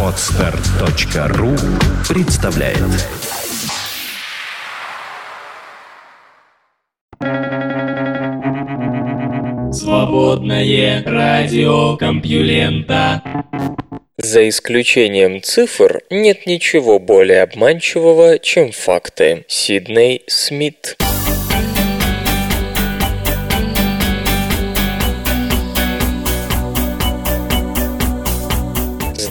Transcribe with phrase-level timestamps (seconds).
[0.00, 1.56] Отстар.ру
[2.08, 2.78] представляет.
[9.74, 13.22] Свободное радио Компьюлента.
[14.18, 19.44] За исключением цифр, нет ничего более обманчивого, чем факты.
[19.48, 20.96] Сидней Смит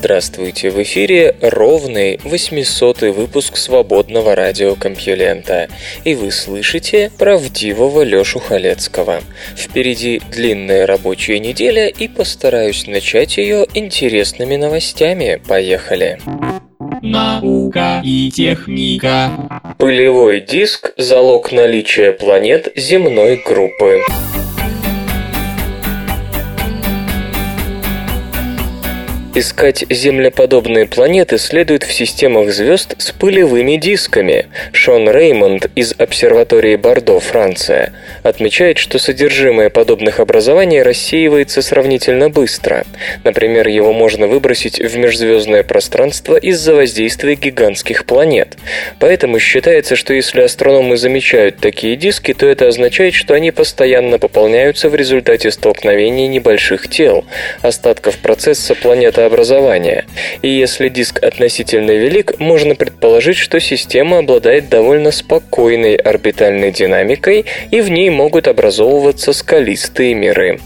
[0.03, 0.69] Здравствуйте!
[0.69, 5.69] В эфире ровный 800 выпуск свободного радиокомпьюлента.
[6.03, 9.21] И вы слышите правдивого Лёшу Халецкого.
[9.55, 15.41] Впереди длинная рабочая неделя и постараюсь начать ее интересными новостями.
[15.47, 16.19] Поехали!
[17.01, 19.31] Наука и техника.
[19.77, 24.01] Пылевой диск– залог наличия планет земной группы.
[29.35, 34.45] Искать землеподобные планеты следует в системах звезд с пылевыми дисками.
[34.73, 42.85] Шон Реймонд из обсерватории Бордо, Франция, отмечает, что содержимое подобных образований рассеивается сравнительно быстро.
[43.23, 48.55] Например, его можно выбросить в межзвездное пространство из-за воздействия гигантских планет.
[48.99, 54.89] Поэтому считается, что если астрономы замечают такие диски, то это означает, что они постоянно пополняются
[54.89, 57.25] в результате столкновения небольших тел,
[57.63, 60.05] остатков процесса планеты образования.
[60.41, 67.81] И если диск относительно велик, можно предположить, что система обладает довольно спокойной орбитальной динамикой, и
[67.81, 70.59] в ней могут образовываться скалистые миры.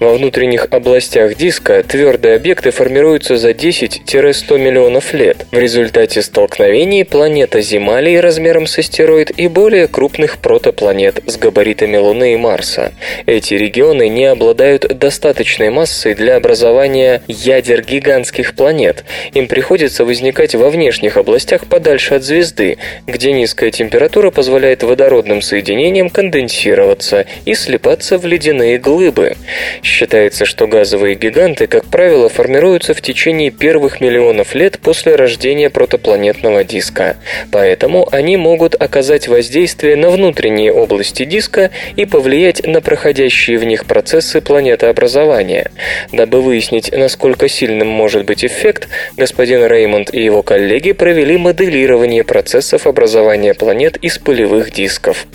[0.00, 5.46] Во внутренних областях диска твердые объекты формируются за 10-100 миллионов лет.
[5.50, 12.34] В результате столкновений планета Земалий размером с астероид и более крупных протопланет с габаритами Луны
[12.34, 12.92] и Марса.
[13.26, 19.04] Эти регионы не обладают достаточной массой для образования ядер гигантских планет.
[19.34, 26.10] Им приходится возникать во внешних областях подальше от звезды, где низкая температура позволяет водородным соединениям
[26.10, 29.36] конденсироваться и слипаться в ледяные глыбы.
[29.82, 36.64] Считается, что газовые гиганты, как правило, формируются в течение первых миллионов лет после рождения протопланетного
[36.64, 37.16] диска.
[37.50, 43.86] Поэтому они могут оказать воздействие на внутренние области диска и повлиять на проходящие в них
[43.86, 45.70] процессы планетообразования.
[46.12, 52.24] Дабы выяснить, насколько сильно сильным может быть эффект, господин Реймонд и его коллеги провели моделирование
[52.24, 55.26] процессов образования планет из пылевых дисков.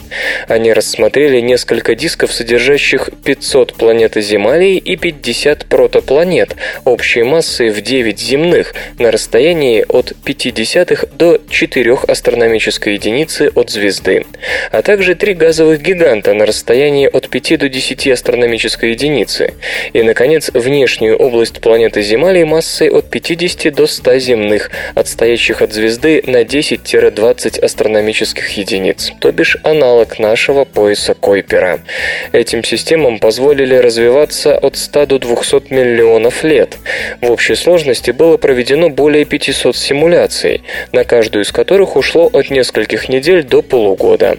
[0.47, 6.55] Они рассмотрели несколько дисков, содержащих 500 планет-земалий и 50 протопланет,
[6.85, 14.25] общей массой в 9 земных, на расстоянии от 0,5 до 4 астрономической единицы от звезды,
[14.71, 19.53] а также три газовых гиганта на расстоянии от 5 до 10 астрономической единицы,
[19.93, 25.71] и, наконец, внешнюю область планеты Земля аномалий массой от 50 до 100 земных, отстоящих от
[25.71, 31.79] звезды на 10-20 астрономических единиц, то бишь аналог нашего пояса Койпера.
[32.31, 36.77] Этим системам позволили развиваться от 100 до 200 миллионов лет.
[37.21, 43.09] В общей сложности было проведено более 500 симуляций, на каждую из которых ушло от нескольких
[43.09, 44.37] недель до полугода.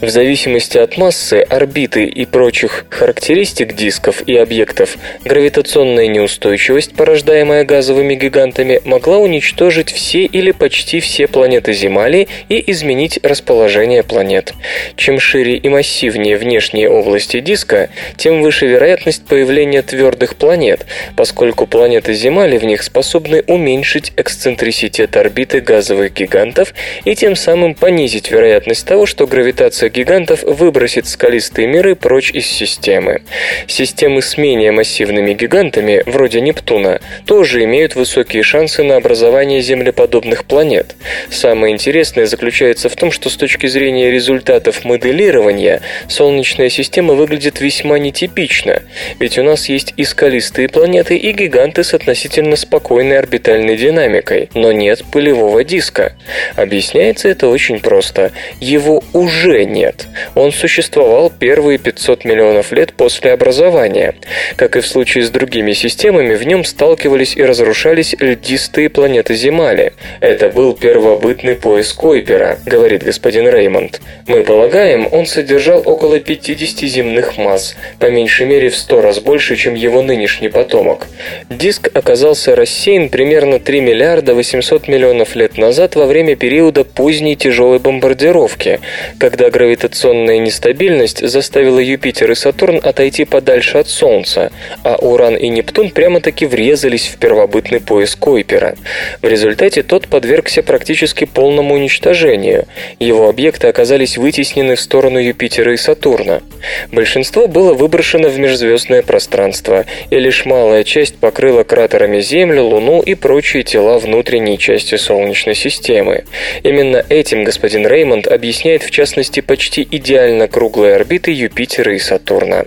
[0.00, 4.96] В зависимости от массы, орбиты и прочих характеристик дисков и объектов,
[5.26, 13.20] гравитационная неустойчивость, порождаемая газовыми гигантами, могла уничтожить все или почти все планеты Земли и изменить
[13.22, 14.54] расположение планет.
[14.96, 22.14] Чем шире и массивнее внешние области диска, тем выше вероятность появления твердых планет, поскольку планеты
[22.14, 26.72] Земли в них способны уменьшить эксцентриситет орбиты газовых гигантов
[27.04, 33.22] и тем самым понизить вероятность того, что гравитация гигантов выбросит скалистые миры прочь из системы.
[33.66, 40.94] Системы с менее массивными гигантами, вроде Нептуна, тоже имеют высокие шансы на образование землеподобных планет.
[41.30, 47.98] Самое интересное заключается в том, что с точки зрения результатов моделирования Солнечная система выглядит весьма
[47.98, 48.82] нетипично,
[49.18, 54.72] ведь у нас есть и скалистые планеты, и гиганты с относительно спокойной орбитальной динамикой, но
[54.72, 56.14] нет пылевого диска.
[56.56, 58.32] Объясняется это очень просто.
[58.60, 60.06] Его уже нет нет.
[60.34, 64.14] Он существовал первые 500 миллионов лет после образования.
[64.56, 69.92] Как и в случае с другими системами, в нем сталкивались и разрушались льдистые планеты Земали.
[70.20, 74.00] Это был первобытный пояс Койпера, говорит господин Реймонд.
[74.26, 79.56] Мы полагаем, он содержал около 50 земных масс, по меньшей мере в 100 раз больше,
[79.56, 81.06] чем его нынешний потомок.
[81.48, 87.78] Диск оказался рассеян примерно 3 миллиарда 800 миллионов лет назад во время периода поздней тяжелой
[87.78, 88.80] бомбардировки,
[89.18, 94.50] когда гравитация гравитационная нестабильность заставила Юпитер и Сатурн отойти подальше от Солнца,
[94.82, 98.74] а Уран и Нептун прямо-таки врезались в первобытный пояс Койпера.
[99.22, 102.66] В результате тот подвергся практически полному уничтожению.
[102.98, 106.42] Его объекты оказались вытеснены в сторону Юпитера и Сатурна.
[106.90, 113.14] Большинство было выброшено в межзвездное пространство, и лишь малая часть покрыла кратерами Землю, Луну и
[113.14, 116.24] прочие тела внутренней части Солнечной системы.
[116.64, 122.64] Именно этим господин Реймонд объясняет в частности почти идеально круглые орбиты Юпитера и Сатурна.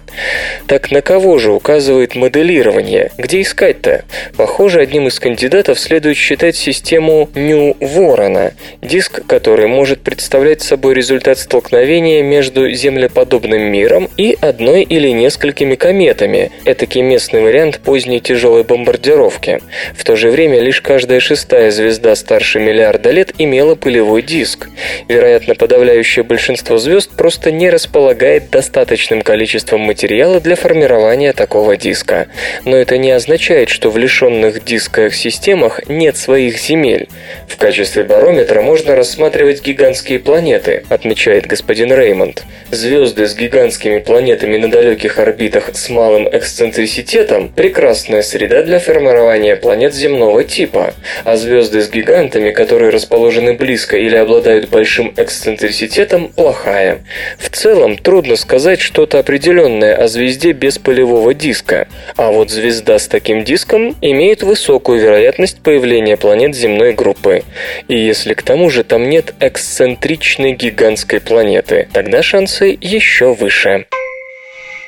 [0.68, 3.10] Так на кого же указывает моделирование?
[3.18, 4.06] Где искать-то?
[4.38, 8.54] Похоже, одним из кандидатов следует считать систему Нью-Ворона,
[8.84, 16.52] диск, который может представлять собой результат столкновения между землеподобным миром и одной или несколькими кометами,
[16.64, 19.62] этакий местный вариант поздней тяжелой бомбардировки.
[19.98, 24.70] В то же время лишь каждая шестая звезда старше миллиарда лет имела пылевой диск.
[25.08, 32.28] Вероятно, подавляющее большинство звезд просто не располагает достаточным количеством материала для формирования такого диска.
[32.66, 37.08] Но это не означает, что в лишенных дисках системах нет своих земель.
[37.48, 42.44] В качестве барометра можно рассматривать гигантские планеты, отмечает господин Реймонд.
[42.72, 49.94] Звезды с гигантскими планетами на далеких орбитах с малым эксцентриситетом– прекрасная среда для формирования планет
[49.94, 50.94] земного типа,
[51.24, 56.32] а звезды с гигантами, которые расположены близко или обладают большим эксцентриситетом,
[56.64, 57.04] плохая.
[57.38, 63.08] В целом, трудно сказать что-то определенное о звезде без полевого диска, а вот звезда с
[63.08, 67.44] таким диском имеет высокую вероятность появления планет земной группы.
[67.88, 73.86] И если к тому же там нет эксцентричной гигантской планеты, тогда шансы еще выше.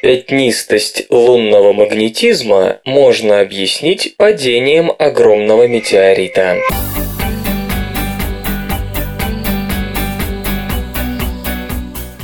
[0.02, 6.58] Пятнистость лунного магнетизма можно объяснить падением огромного метеорита.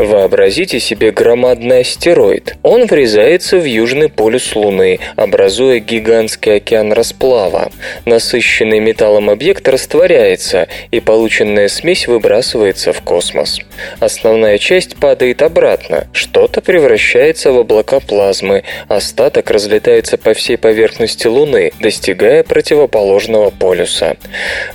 [0.02, 2.56] Вообразите себе громадный астероид.
[2.64, 7.72] Он врезается в южный полюс Луны, образуя гигантский океан расплава.
[8.06, 13.60] Насыщенный металлом объект растворяется, и полученная смесь выбрасывается в космос.
[14.00, 21.74] Основная часть падает обратно, что-то превращается в облака плазмы, остаток разлетается по всей поверхности Луны,
[21.80, 24.18] достигая противоположного полюса.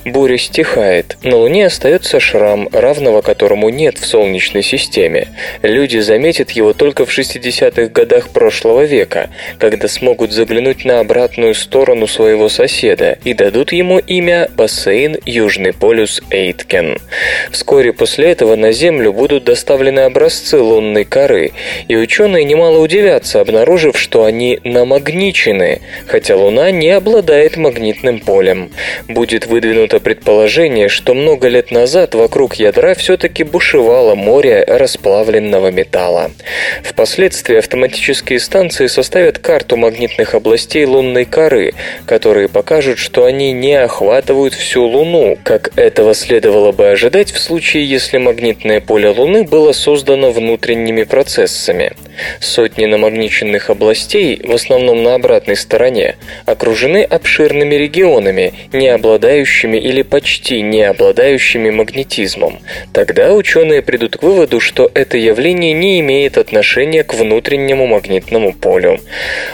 [0.05, 5.27] Буря стихает, на Луне остается шрам, равного которому нет в Солнечной системе время.
[5.61, 9.29] Люди заметят его только в 60-х годах прошлого века,
[9.59, 16.21] когда смогут заглянуть на обратную сторону своего соседа и дадут ему имя бассейн Южный полюс
[16.29, 16.97] Эйткен.
[17.51, 21.51] Вскоре после этого на Землю будут доставлены образцы лунной коры,
[21.87, 28.71] и ученые немало удивятся, обнаружив, что они намагничены, хотя Луна не обладает магнитным полем.
[29.07, 36.31] Будет выдвинуто предположение, что много лет назад вокруг ядра все-таки бушевало море расплавленного расплавленного металла.
[36.83, 41.73] Впоследствии автоматические станции составят карту магнитных областей лунной коры,
[42.05, 47.89] которые покажут, что они не охватывают всю Луну, как этого следовало бы ожидать в случае,
[47.89, 51.93] если магнитное поле Луны было создано внутренними процессами.
[52.39, 56.15] Сотни намагниченных областей, в основном на обратной стороне,
[56.45, 62.59] окружены обширными регионами, не обладающими или почти не обладающими магнетизмом.
[62.91, 68.99] Тогда ученые придут к выводу, что это явление не имеет отношения к внутреннему магнитному полю.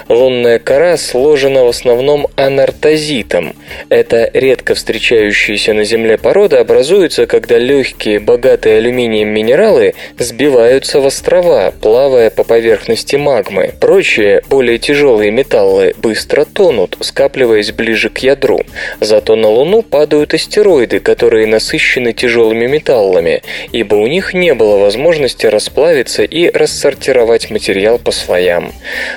[0.07, 3.54] Лунная кора сложена в основном анартозитом.
[3.90, 11.73] Это редко встречающиеся на Земле породы образуются, когда легкие, богатые алюминием минералы сбиваются в острова,
[11.81, 13.73] плавая по поверхности магмы.
[13.81, 18.62] Прочие, более тяжелые металлы быстро тонут, скапливаясь ближе к ядру.
[19.02, 23.42] Зато на Луну падают астероиды, которые насыщены тяжелыми металлами,
[23.73, 28.73] ибо у них не было возможности расплавиться и рассортировать материал по слоям.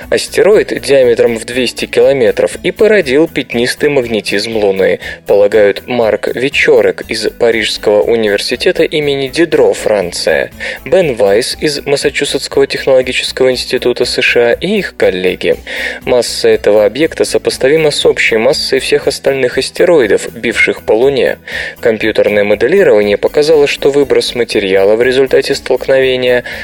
[0.09, 8.01] Астероид диаметром в 200 километров и породил пятнистый магнетизм Луны, полагают Марк Вечорек из Парижского
[8.01, 10.51] университета имени Дидро, Франция,
[10.85, 15.57] Бен Вайс из Массачусетского технологического института США и их коллеги.
[16.05, 21.37] Масса этого объекта сопоставима с общей массой всех остальных астероидов, бивших по Луне.
[21.79, 25.96] Компьютерное моделирование показало, что выброс материала в результате столкновения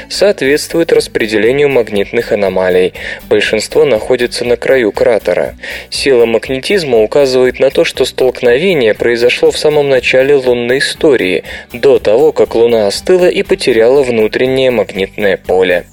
[0.08, 2.94] соответствует распределению магнитных аномалий.
[3.28, 5.54] Большинство находится на краю кратера.
[5.90, 12.32] Сила магнетизма указывает на то, что столкновение произошло в самом начале лунной истории, до того,
[12.32, 15.84] как Луна остыла и потеряла внутреннее магнитное поле.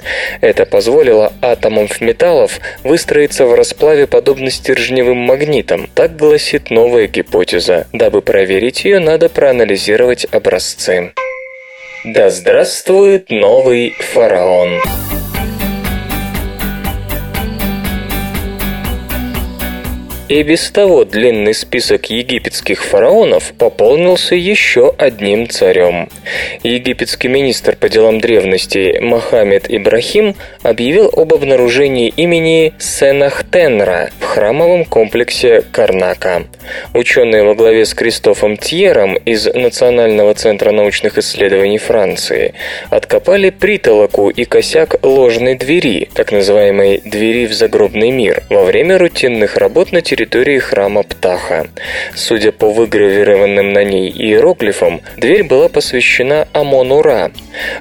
[0.41, 5.89] Это позволило атомам металлов выстроиться в расплаве подобно стержневым магнитам.
[5.93, 7.88] Так гласит новая гипотеза.
[7.93, 11.12] Дабы проверить ее, надо проанализировать образцы.
[12.03, 14.79] Да здравствует новый фараон!
[20.32, 26.08] И без того длинный список египетских фараонов пополнился еще одним царем.
[26.64, 35.64] Египетский министр по делам древности Мохаммед Ибрахим объявил об обнаружении имени Сенахтенра в храмовом комплексе
[35.70, 36.44] Карнака.
[36.94, 42.54] Ученые во главе с Кристофом Тьером из Национального центра научных исследований Франции
[42.90, 49.58] откопали притолоку и косяк ложной двери, так называемой «двери в загробный мир», во время рутинных
[49.58, 51.66] работ на территории территории храма Птаха.
[52.13, 57.32] Судя по выгравированным на ней иероглифам, дверь была посвящена Амону-Ра.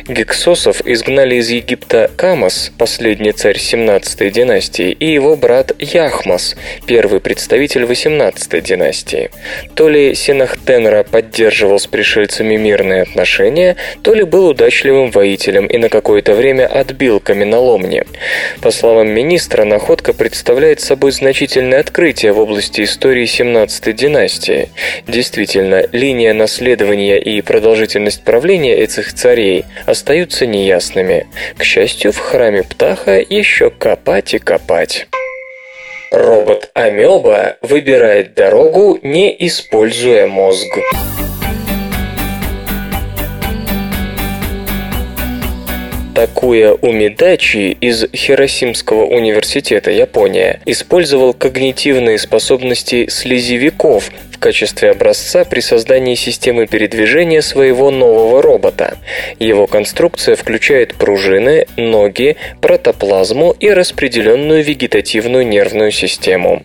[0.07, 7.83] Гексосов изгнали из Египта Камос, последний царь 17-й династии, и его брат Яхмос, первый представитель
[7.83, 9.29] 18-й династии.
[9.75, 15.87] То ли Синахтенра поддерживал с пришельцами мирные отношения, то ли был удачливым воителем и на
[15.87, 18.03] какое-то время отбил открыл каменоломни.
[18.61, 24.69] По словам министра, находка представляет собой значительное открытие в области истории 17-й династии.
[25.07, 31.27] Действительно, линия наследования и продолжительность правления этих царей остаются неясными.
[31.57, 35.07] К счастью, в храме Птаха еще копать и копать.
[36.11, 40.67] Робот-амеба выбирает дорогу, не используя мозг.
[46.23, 54.09] Такуя Умидачи из Хиросимского университета, Япония, использовал когнитивные способности слезевиков
[54.43, 58.97] качестве образца при создании системы передвижения своего нового робота.
[59.39, 66.63] Его конструкция включает пружины, ноги, протоплазму и распределенную вегетативную нервную систему.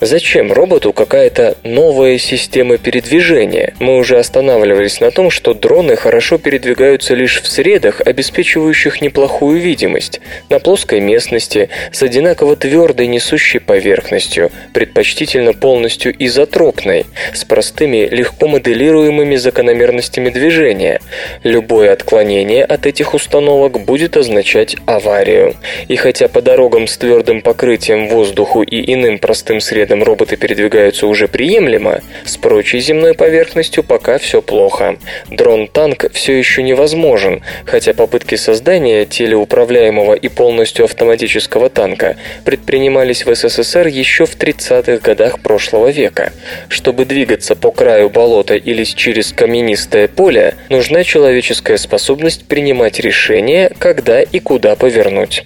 [0.00, 3.74] Зачем роботу какая-то новая система передвижения?
[3.80, 10.20] Мы уже останавливались на том, что дроны хорошо передвигаются лишь в средах, обеспечивающих неплохую видимость,
[10.48, 19.36] на плоской местности, с одинаково твердой несущей поверхностью, предпочтительно полностью изотропной, с простыми, легко моделируемыми
[19.36, 21.00] закономерностями движения.
[21.42, 25.54] Любое отклонение от этих установок будет означать аварию.
[25.88, 31.28] И хотя по дорогам с твердым покрытием воздуху и иным простым средам роботы передвигаются уже
[31.28, 34.96] приемлемо, с прочей земной поверхностью пока все плохо.
[35.28, 43.86] Дрон-танк все еще невозможен, хотя попытки создания телеуправляемого и полностью автоматического танка предпринимались в СССР
[43.86, 46.32] еще в 30-х годах прошлого века.
[46.68, 54.22] Чтобы двигаться по краю болота или через каменистое поле, нужна человеческая способность принимать решения, когда
[54.22, 55.44] и куда повернуть.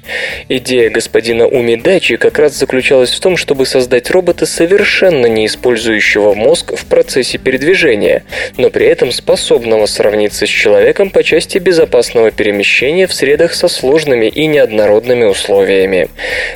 [0.48, 6.76] Идея господина Умидачи как раз заключалась в том, чтобы создать робота, совершенно не использующего мозг
[6.76, 8.24] в процессе передвижения,
[8.56, 14.26] но при этом способного сравниться с человеком по части безопасного перемещения в средах со сложными
[14.26, 16.08] и неоднородными условиями.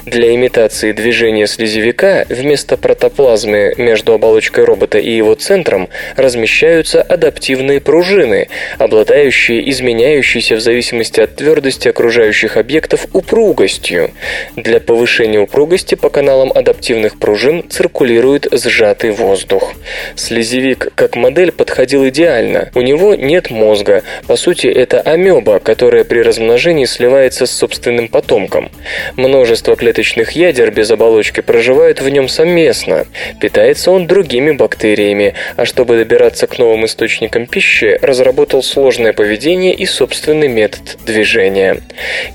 [0.06, 8.49] Для имитации движения слезевика вместо протоплазмы между оболочкой робота и его центром размещаются адаптивные пружины,
[8.78, 14.12] обладающие изменяющейся в зависимости от твердости окружающих объектов упругостью.
[14.56, 19.75] Для повышения упругости по каналам адаптивных пружин циркулирует сжатый воздух.
[20.16, 22.71] Слезевик как модель подходил идеально.
[22.75, 24.02] У него нет мозга.
[24.26, 28.70] По сути, это амеба, которая при размножении размножении сливается с собственным потомком.
[29.16, 33.06] Множество клеточных ядер без оболочки проживают в нем совместно.
[33.40, 39.84] Питается он другими бактериями, а чтобы добираться к новым источникам пищи, разработал сложное поведение и
[39.84, 41.80] собственный метод движения.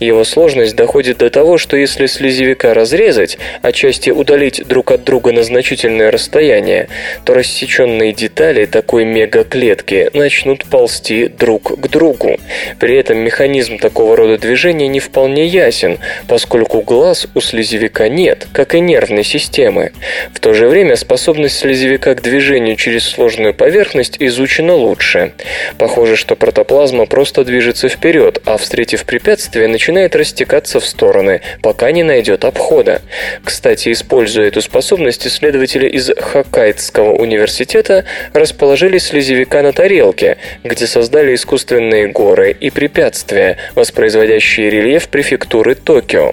[0.02, 5.32] Его сложность доходит до того, что если слезевика разрезать, а части удалить друг от друга
[5.32, 6.90] на значительное расстояние,
[7.24, 12.38] то рассеченные детали такой мегаклетки начнут ползти друг к другу.
[12.80, 18.76] При этом механизм такого рода движения не вполне ясен, поскольку глаз у слезевика нет, как
[18.76, 19.92] и нервной системы.
[20.34, 25.34] В то же время способность слезевика к движению через сложную поверхность изучена лучше.
[25.78, 32.04] Похоже, что протоплазма просто движется вперед, а встретив препятствие, начинает растекаться в стороны, пока не
[32.04, 33.02] найдет обхода.
[33.44, 42.08] Кстати, используя эту способность, исследователи из Хоккайдского университета расположили слезевика на тарелке, где создали искусственные
[42.08, 43.58] горы и препятствия,
[44.00, 46.32] воспроизводящие рельеф префектуры Токио.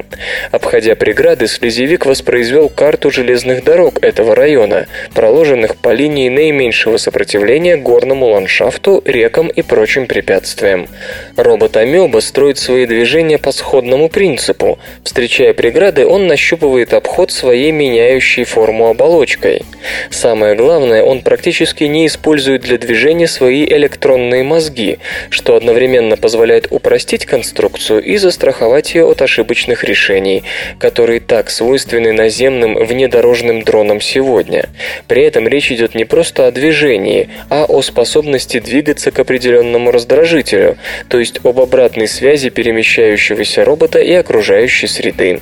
[0.53, 8.27] Обходя преграды, слезевик воспроизвел карту железных дорог этого района, проложенных по линии наименьшего сопротивления горному
[8.27, 10.87] ландшафту, рекам и прочим препятствиям.
[11.37, 14.79] Робот-амеба строит свои движения по сходному принципу.
[15.05, 19.63] Встречая преграды, он нащупывает обход своей меняющей форму оболочкой.
[20.11, 27.27] Самое главное, он практически не использует для движения свои электронные мозги, что одновременно позволяет упростить
[27.27, 30.43] конструкцию и застраховать ее от ошибочных решений,
[30.79, 34.71] которые так свойственны наземным внедорожным дронам сегодня.
[35.07, 40.79] При этом речь идет не просто о движении, а о способности двигаться к определенному раздражителю,
[41.09, 45.41] то есть об обратной связи перемещающегося робота и окружающей среды.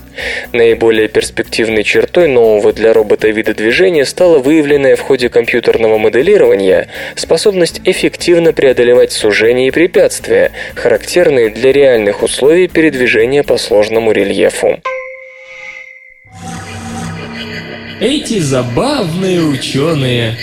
[0.52, 7.80] Наиболее перспективной чертой нового для робота вида движения стала выявленная в ходе компьютерного моделирования способность
[7.84, 14.80] эффективно преодолевать сужения и препятствия, характерные для реальных условий передвижения по сложному рельефу.
[18.00, 20.36] Эти забавные ученые.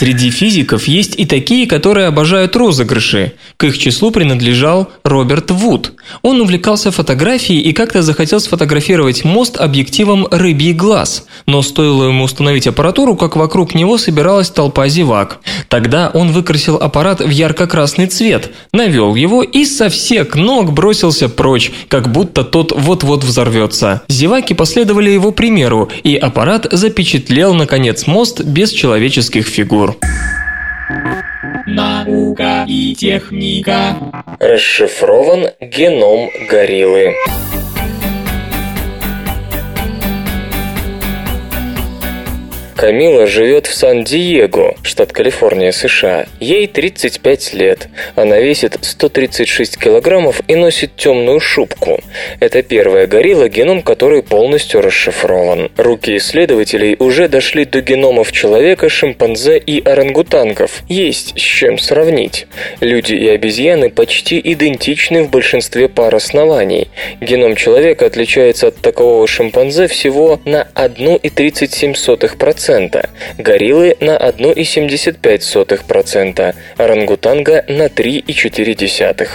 [0.00, 3.34] Среди физиков есть и такие, которые обожают розыгрыши.
[3.58, 5.92] К их числу принадлежал Роберт Вуд.
[6.22, 11.26] Он увлекался фотографией и как-то захотел сфотографировать мост объективом «Рыбий глаз».
[11.44, 15.40] Но стоило ему установить аппаратуру, как вокруг него собиралась толпа зевак.
[15.68, 21.72] Тогда он выкрасил аппарат в ярко-красный цвет, навел его и со всех ног бросился прочь,
[21.88, 24.00] как будто тот вот-вот взорвется.
[24.08, 29.89] Зеваки последовали его примеру, и аппарат запечатлел, наконец, мост без человеческих фигур.
[31.66, 33.96] Наука и техника.
[34.38, 37.14] Расшифрован геном гориллы.
[42.80, 46.24] Камила живет в Сан-Диего, штат Калифорния, США.
[46.40, 47.88] Ей 35 лет.
[48.16, 52.00] Она весит 136 килограммов и носит темную шубку.
[52.40, 55.70] Это первая горилла, геном которой полностью расшифрован.
[55.76, 60.80] Руки исследователей уже дошли до геномов человека, шимпанзе и орангутангов.
[60.88, 62.46] Есть с чем сравнить.
[62.80, 66.88] Люди и обезьяны почти идентичны в большинстве пар оснований.
[67.20, 72.69] Геном человека отличается от такового шимпанзе всего на 1,37%.
[73.36, 79.28] Гориллы на 1,75%, орангутанга на 3,4%.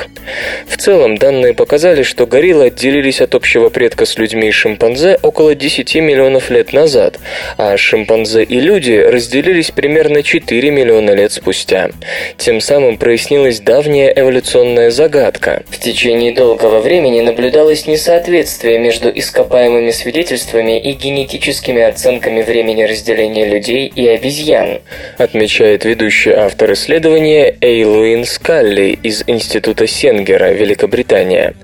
[0.67, 5.53] В целом, данные показали, что гориллы отделились от общего предка с людьми и шимпанзе около
[5.53, 7.19] 10 миллионов лет назад,
[7.57, 11.89] а шимпанзе и люди разделились примерно 4 миллиона лет спустя.
[12.37, 15.63] Тем самым прояснилась давняя эволюционная загадка.
[15.69, 23.91] В течение долгого времени наблюдалось несоответствие между ископаемыми свидетельствами и генетическими оценками времени разделения людей
[23.95, 24.81] и обезьян,
[25.17, 31.55] отмечает ведущий автор исследования Эйлуин Скалли из Института Сенгера, Великобритания.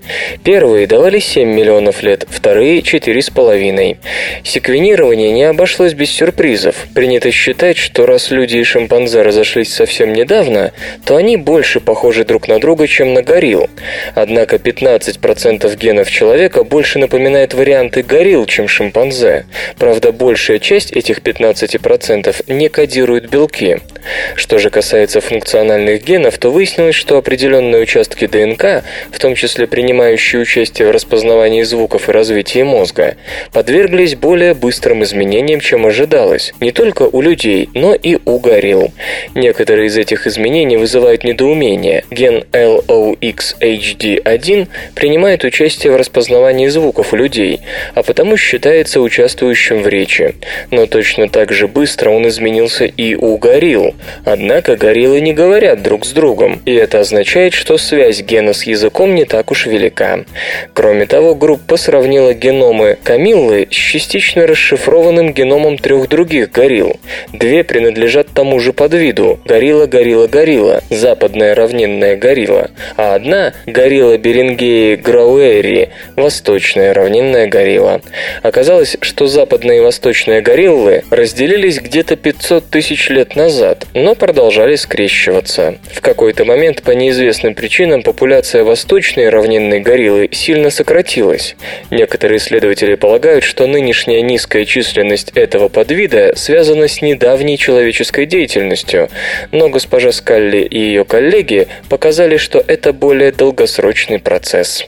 [0.43, 3.97] Первые давали 7 миллионов лет, вторые– 4,5.
[4.43, 6.87] Секвенирование не обошлось без сюрпризов.
[6.95, 10.71] Принято считать, что раз люди и шимпанзе разошлись совсем недавно,
[11.05, 13.69] то они больше похожи друг на друга, чем на горилл.
[14.15, 19.45] Однако 15% генов человека больше напоминает варианты горилл, чем шимпанзе.
[19.77, 23.79] Правда, большая часть этих 15% не кодируют белки.
[24.35, 30.41] Что же касается функциональных генов, то выяснилось, что определенные участки ДНК, в том числе принимающие
[30.41, 33.15] участие в распознавании звуков и развитии мозга,
[33.53, 38.91] подверглись более быстрым изменениям, чем ожидалось, не только у людей, но и у горилл.
[39.35, 42.03] Некоторые из этих изменений вызывают недоумение.
[42.11, 47.61] Ген LOXHD1 принимает участие в распознавании звуков у людей,
[47.95, 50.35] а потому считается участвующим в речи.
[50.71, 53.90] Но точно так же быстро он изменился и у горилл.
[54.25, 59.15] Однако гориллы не говорят друг с другом, и это означает, что связь гена с языком
[59.15, 60.19] не так уж велика.
[60.73, 66.99] Кроме того, группа сравнила геномы Камиллы с частично расшифрованным геномом трех других горилл.
[67.33, 76.93] Две принадлежат тому же подвиду– горилла-горилла-горилла, западная равнинная горилла, а одна– горилла Берингеи грауэри, восточная
[76.93, 78.01] равнинная горилла.
[78.43, 85.75] Оказалось, что западная и восточная гориллы разделились где-то 500 тысяч лет назад, но продолжали скрещиваться.
[85.93, 91.55] В какой-то момент по неизвестным причинам популяция восточной равнинной гориллы сильно сократилась.
[91.89, 99.09] Некоторые исследователи полагают, что нынешняя низкая численность этого подвида связана с недавней человеческой деятельностью,
[99.51, 104.85] но госпожа Скалли и ее коллеги показали, что это более долгосрочный процесс.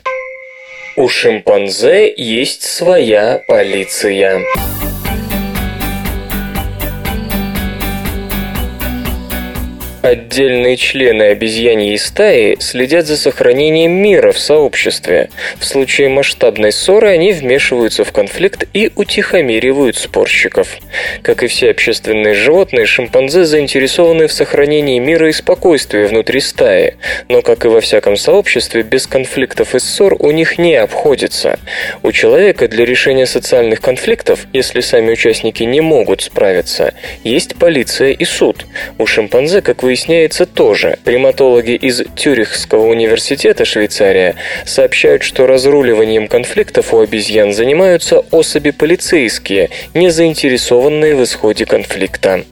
[0.96, 4.42] У шимпанзе есть своя полиция.
[10.04, 15.30] Отдельные члены обезьяньей стаи следят за сохранением мира в сообществе.
[15.58, 20.68] В случае масштабной ссоры они вмешиваются в конфликт и утихомиривают спорщиков.
[21.22, 26.96] Как и все общественные животные, шимпанзе заинтересованы в сохранении мира и спокойствия внутри стаи.
[27.30, 31.58] Но, как и во всяком сообществе, без конфликтов и ссор у них не обходится.
[32.02, 38.26] У человека для решения социальных конфликтов, если сами участники не могут справиться, есть полиция и
[38.26, 38.66] суд.
[38.98, 40.98] У шимпанзе, как вы выясняется тоже.
[41.04, 50.10] Приматологи из Тюрихского университета Швейцария сообщают, что разруливанием конфликтов у обезьян занимаются особи полицейские, не
[50.10, 52.44] заинтересованные в исходе конфликта.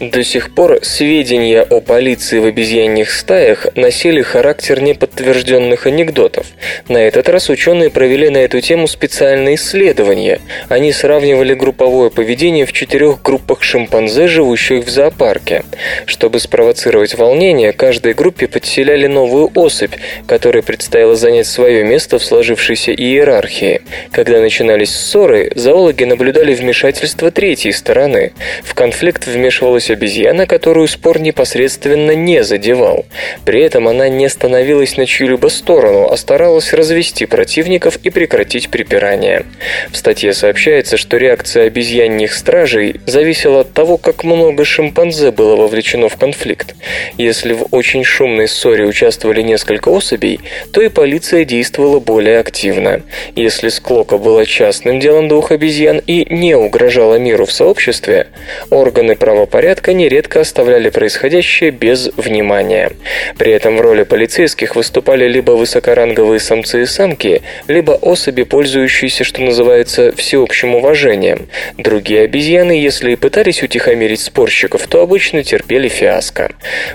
[0.00, 6.46] До сих пор сведения о полиции в обезьяньих стаях носили характер неподтвержденных анекдотов.
[6.88, 10.40] На этот раз ученые провели на эту тему специальные исследования.
[10.68, 15.62] Они сравнивали групповое поведение в четырех группах шимпанзе, живущих в зоопарке.
[16.06, 19.94] Чтобы спровоцировать волнение, каждой группе подселяли новую особь,
[20.26, 23.82] которой предстояло занять свое место в сложившейся иерархии.
[24.10, 28.32] Когда начинались ссоры, зоологи наблюдали вмешательство третьей стороны.
[28.64, 33.04] В конфликт вмешивалась появилась обезьяна, которую спор непосредственно не задевал.
[33.44, 39.44] При этом она не становилась на чью-либо сторону, а старалась развести противников и прекратить припирание.
[39.90, 46.08] В статье сообщается, что реакция обезьянних стражей зависела от того, как много шимпанзе было вовлечено
[46.08, 46.74] в конфликт.
[47.18, 50.40] Если в очень шумной ссоре участвовали несколько особей,
[50.72, 53.02] то и полиция действовала более активно.
[53.36, 58.26] Если склока была частным делом двух обезьян и не угрожала миру в сообществе,
[58.70, 62.92] органы правопорядка порядка нередко оставляли происходящее без внимания.
[63.36, 69.42] При этом в роли полицейских выступали либо высокоранговые самцы и самки, либо особи, пользующиеся, что
[69.42, 71.48] называется, всеобщим уважением.
[71.76, 76.52] Другие обезьяны, если и пытались утихомирить спорщиков, то обычно терпели фиаско.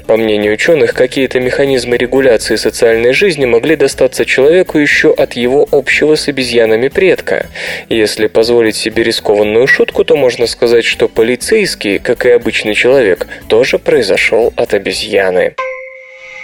[0.07, 6.15] По мнению ученых, какие-то механизмы регуляции социальной жизни могли достаться человеку еще от его общего
[6.15, 7.47] с обезьянами предка.
[7.89, 13.27] Если позволить себе рискованную шутку, то можно сказать, что полицейские, как и обычные обычный человек
[13.47, 15.55] тоже произошел от обезьяны.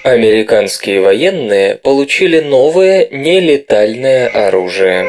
[0.04, 5.08] Американские военные получили новое нелетальное оружие.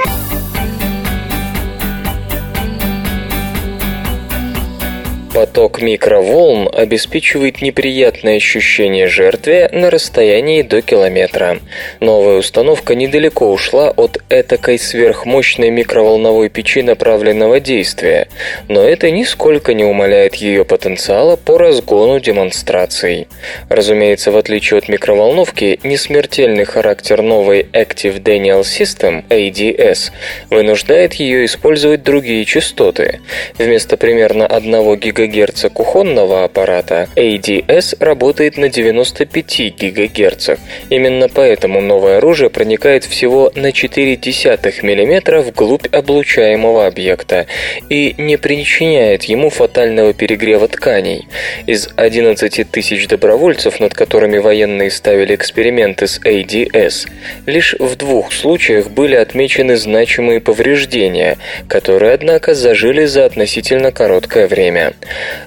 [5.37, 11.59] Поток микроволн обеспечивает неприятное ощущение жертве на расстоянии до километра.
[12.01, 18.29] Новая установка недалеко ушла от этакой сверхмощной микроволновой печи направленного действия,
[18.68, 23.29] но это нисколько не умаляет ее потенциала по разгону демонстраций.
[23.68, 30.12] Разумеется, в отличие от микроволновки, несмертельный характер новой Active Daniel System ADS
[30.49, 33.20] вынуждает ее использовать другие частоты.
[33.59, 40.50] Вместо примерно 1 ГГц ГГц кухонного аппарата, ADS работает на 95 ГГц.
[40.90, 47.46] Именно поэтому новое оружие проникает всего на 0,4 мм вглубь облучаемого объекта
[47.88, 51.26] и не причиняет ему фатального перегрева тканей.
[51.66, 57.08] Из 11 тысяч добровольцев, над которыми военные ставили эксперименты с ADS,
[57.46, 64.94] лишь в двух случаях были отмечены значимые повреждения, которые, однако, зажили за относительно короткое время.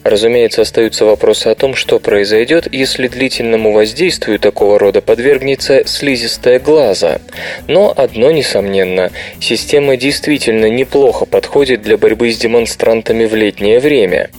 [0.04, 7.20] Разумеется, остаются вопросы о том, что произойдет, если длительному воздействию такого рода подвергнется слизистая глаза.
[7.68, 14.30] Но одно несомненно, система действительно неплохо подходит для борьбы с демонстрантами в летнее время.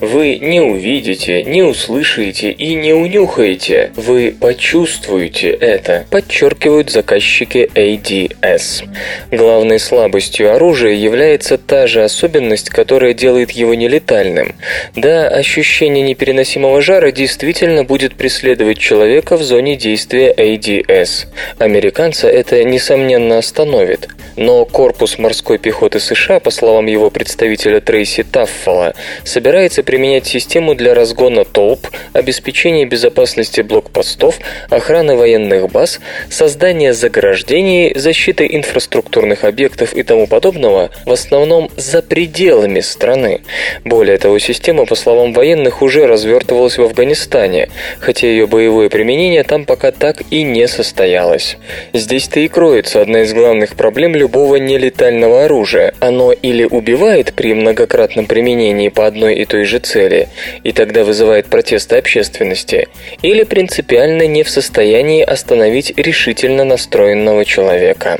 [0.00, 3.92] Вы не увидите, не услышите и не унюхаете.
[3.96, 8.88] Вы почувствуете это, подчеркивают заказчики ADS.
[9.30, 14.54] Главной слабостью оружия является та же особенность, которая делает его нелетальным.
[14.96, 21.26] Да, ощущение непереносимого жара действительно будет преследовать человека в зоне действия ADS.
[21.58, 24.08] Американца это, несомненно, остановит.
[24.36, 30.94] Но корпус морской пехоты США, по словам его представителя Трейси Таффала, собирается применять систему для
[30.94, 35.98] разгона толп, обеспечения безопасности блокпостов, охраны военных баз,
[36.30, 43.40] создания заграждений, защиты инфраструктурных объектов и тому подобного, в основном за пределами страны.
[43.84, 49.64] Более того, система, по словам военных, уже развертывалась в Афганистане, хотя ее боевое применение там
[49.64, 51.56] пока так и не состоялось.
[51.92, 55.94] Здесь-то и кроется одна из главных проблем любого нелетального оружия.
[55.98, 60.28] Оно или убивает при многократном применении по одной и той же цели,
[60.62, 62.88] и тогда вызывает протесты общественности,
[63.22, 68.18] или принципиально не в состоянии остановить решительно настроенного человека.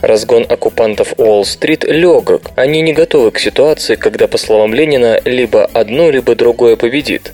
[0.00, 6.10] Разгон оккупантов Уолл-стрит легок, они не готовы к ситуации, когда, по словам Ленина, либо одно,
[6.10, 7.32] либо другое победит.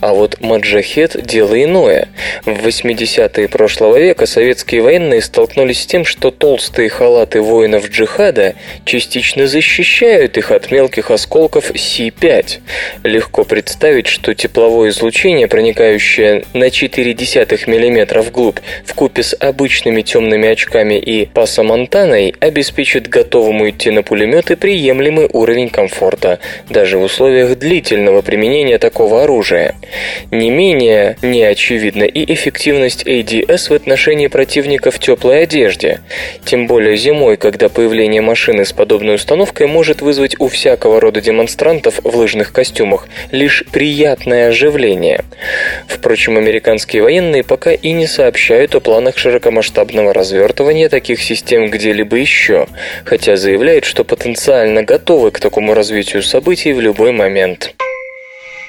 [0.00, 2.08] А вот маджахет– дело иное.
[2.44, 8.54] В 80-е прошлого века советские военные столкнулись с тем, что толстые халаты воинов джихада
[8.84, 12.60] частично защищают их от мелких осколков Си-5.
[13.04, 18.58] Легко представить, что тепловое излучение, проникающее на 0,4 мм вглубь,
[19.02, 26.38] купе с обычными темными очками и пасомонтаной, обеспечит готовому идти на пулеметы приемлемый уровень комфорта,
[26.68, 29.61] даже в условиях длительного применения такого оружия.
[30.30, 36.00] Не менее неочевидна и эффективность ADS в отношении противника в теплой одежде,
[36.44, 42.00] тем более зимой, когда появление машины с подобной установкой может вызвать у всякого рода демонстрантов
[42.02, 45.24] в лыжных костюмах лишь приятное оживление.
[45.86, 52.66] Впрочем, американские военные пока и не сообщают о планах широкомасштабного развертывания таких систем где-либо еще,
[53.04, 57.74] хотя заявляют, что потенциально готовы к такому развитию событий в любой момент.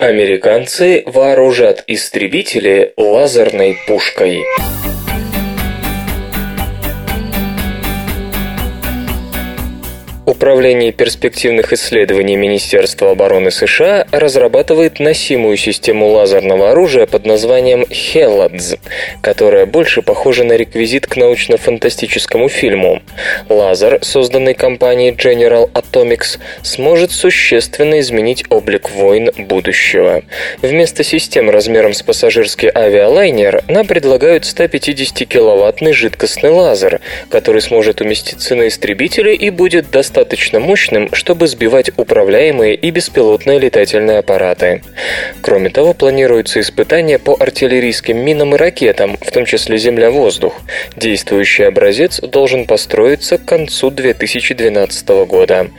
[0.03, 4.43] Американцы вооружат истребители лазерной пушкой.
[10.25, 18.79] Управление перспективных исследований Министерства обороны США разрабатывает носимую систему лазерного оружия под названием HELADS,
[19.19, 23.01] которая больше похожа на реквизит к научно-фантастическому фильму.
[23.49, 30.23] Лазер, созданный компанией General Atomics, сможет существенно изменить облик войн будущего.
[30.61, 38.69] Вместо систем размером с пассажирский авиалайнер нам предлагают 150-киловаттный жидкостный лазер, который сможет уместиться на
[38.69, 44.83] истребителе и будет достаточно достаточно мощным, чтобы сбивать управляемые и беспилотные летательные аппараты.
[45.41, 50.53] Кроме того, планируются испытания по артиллерийским минам и ракетам, в том числе земля-воздух.
[50.95, 55.71] Действующий образец должен построиться к концу 2012 года.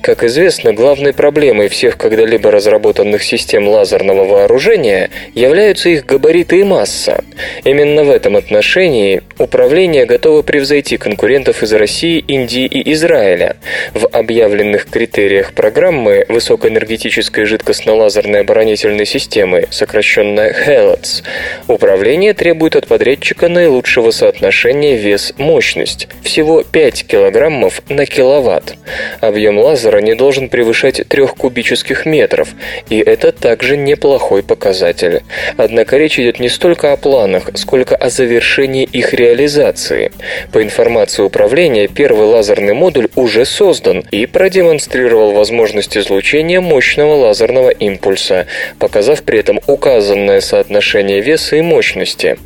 [0.00, 7.24] Как известно, главной проблемой всех когда-либо разработанных систем лазерного вооружения являются их габариты и масса.
[7.64, 13.56] Именно в этом отношении управление готово превзойти конкурентов из России, Индии и Израиля.
[13.94, 21.22] В объявленных критериях программы высокоэнергетической жидкостно-лазерной оборонительной системы, сокращенная HELOTS,
[21.68, 28.76] управление требует от подрядчика наилучшего соотношения вес-мощность, всего 5 килограммов на киловатт.
[29.20, 32.48] Объем лазера не должен превышать 3 кубических метров,
[32.88, 35.22] и это также неплохой показатель.
[35.56, 40.12] Однако речь идет не столько о планах, сколько о завершении их реализации.
[40.52, 47.70] По информации управления, первый лазерный модуль уже создан, создан и продемонстрировал возможность излучения мощного лазерного
[47.70, 48.46] импульса,
[48.78, 52.36] показав при этом указанное соотношение веса и мощности.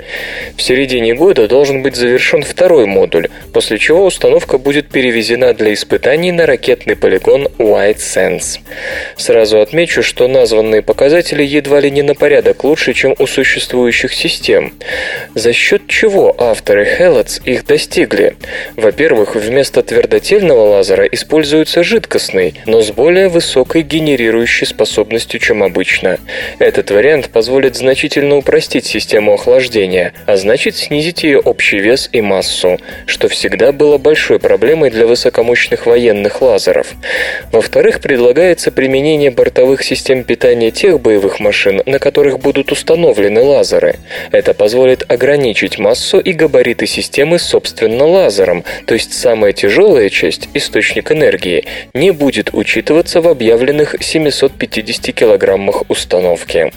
[0.57, 6.31] В середине года должен быть завершен второй модуль, после чего установка будет перевезена для испытаний
[6.31, 8.61] на ракетный полигон White Sands.
[9.17, 14.75] Сразу отмечу, что названные показатели едва ли не на порядок лучше, чем у существующих систем.
[15.35, 18.37] За счет чего авторы Hellets их достигли?
[18.77, 26.19] Во-первых, вместо твердотельного лазера используется жидкостный, но с более высокой генерирующей способностью, чем обычно.
[26.59, 32.79] Этот вариант позволит значительно упростить систему охлаждения, а значит снизить ее общий вес и массу,
[33.07, 36.93] что всегда было большой проблемой для высокомощных военных лазеров.
[37.51, 43.97] Во-вторых, предлагается применение бортовых систем питания тех боевых машин, на которых будут установлены лазеры.
[44.33, 51.06] Это позволит ограничить массу и габариты системы собственно лазером, то есть самая тяжелая часть, источник
[51.13, 51.65] энергии,
[51.95, 56.73] не будет учитываться в объявленных 750 килограммах установки.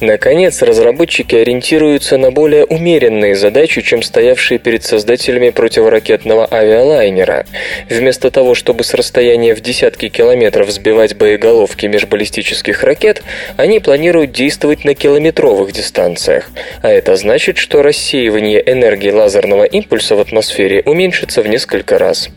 [0.00, 7.46] Наконец, разработчики ориентируются на более умеренные задачи, чем стоявшие перед создателями противоракетного авиалайнера.
[7.88, 13.22] Вместо того, чтобы с расстояния в десятки километров сбивать боеголовки межбаллистических ракет,
[13.56, 16.50] они планируют действовать на километровых дистанциях.
[16.82, 22.30] А это значит, что рассеивание энергии лазерного импульса в атмосфере уменьшится в несколько раз.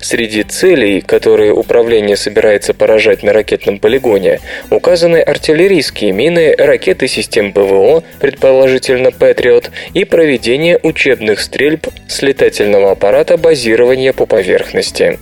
[0.00, 8.02] Среди целей, которые управление собирается поражать на ракетном полигоне, указаны артиллерийские мины, ракеты систем ПВО,
[8.20, 15.18] предположительно Патриот, и проведение учебных стрельб с летательного аппарата базирования по поверхности.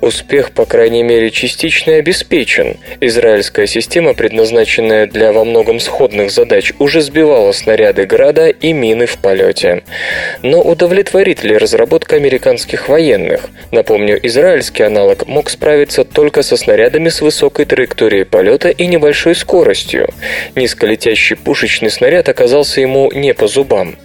[0.00, 2.76] Успех, по крайней мере, частично обеспечен.
[3.00, 9.18] Израильская система, предназначенная для во многом сходных задач, уже сбивала снаряды града и мины в
[9.18, 9.82] полете.
[10.42, 13.48] Но удовлетворит ли разработка американских военных?
[13.72, 20.08] Напомню, израильский аналог мог справиться только со снарядами с высокой траекторией полета и небольшой скоростью.
[20.54, 23.96] Низколетящий пушечный снаряд оказался ему не по зубам.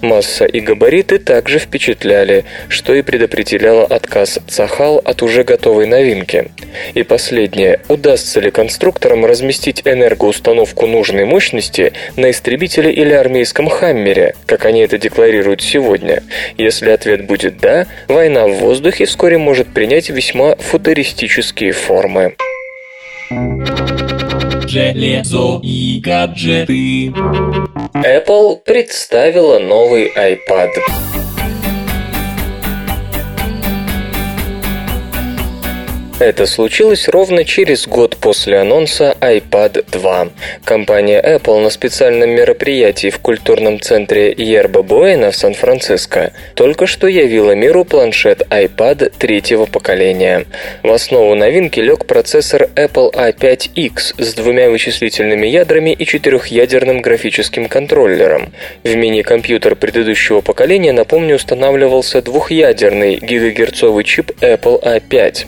[0.00, 6.50] Масса и габариты также впечатляли, что и предопределяло отказ Цахал от уже готовой новинки.
[6.94, 7.80] И последнее.
[7.88, 14.98] Удастся ли конструкторам разместить энергоустановку нужной мощности на истребителе или армейском «Хаммере», как они это
[14.98, 16.22] декларируют сегодня?
[16.56, 20.27] Если ответ будет «да», война в воздухе вскоре может принять весьма
[20.58, 22.36] футуристические формы.
[24.66, 27.08] Железо и гаджеты.
[27.94, 30.70] Apple представила новый iPad.
[36.20, 40.28] Это случилось ровно через год после анонса iPad 2.
[40.64, 47.52] Компания Apple на специальном мероприятии в культурном центре Ерба Буэна в Сан-Франциско только что явила
[47.52, 50.46] миру планшет iPad третьего поколения.
[50.82, 58.52] В основу новинки лег процессор Apple i5X с двумя вычислительными ядрами и четырехъядерным графическим контроллером.
[58.82, 65.46] В мини-компьютер предыдущего поколения, напомню, устанавливался двухъядерный гигагерцовый чип Apple i5.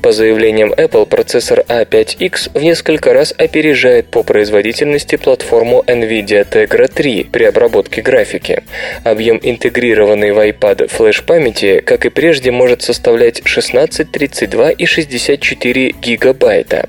[0.00, 7.28] По заявлениям Apple, процессор A5X в несколько раз опережает по производительности платформу NVIDIA Tegra 3
[7.32, 8.62] при обработке графики.
[9.04, 16.88] Объем интегрированной в iPad флеш-памяти, как и прежде, может составлять 16, 32 и 64 гигабайта.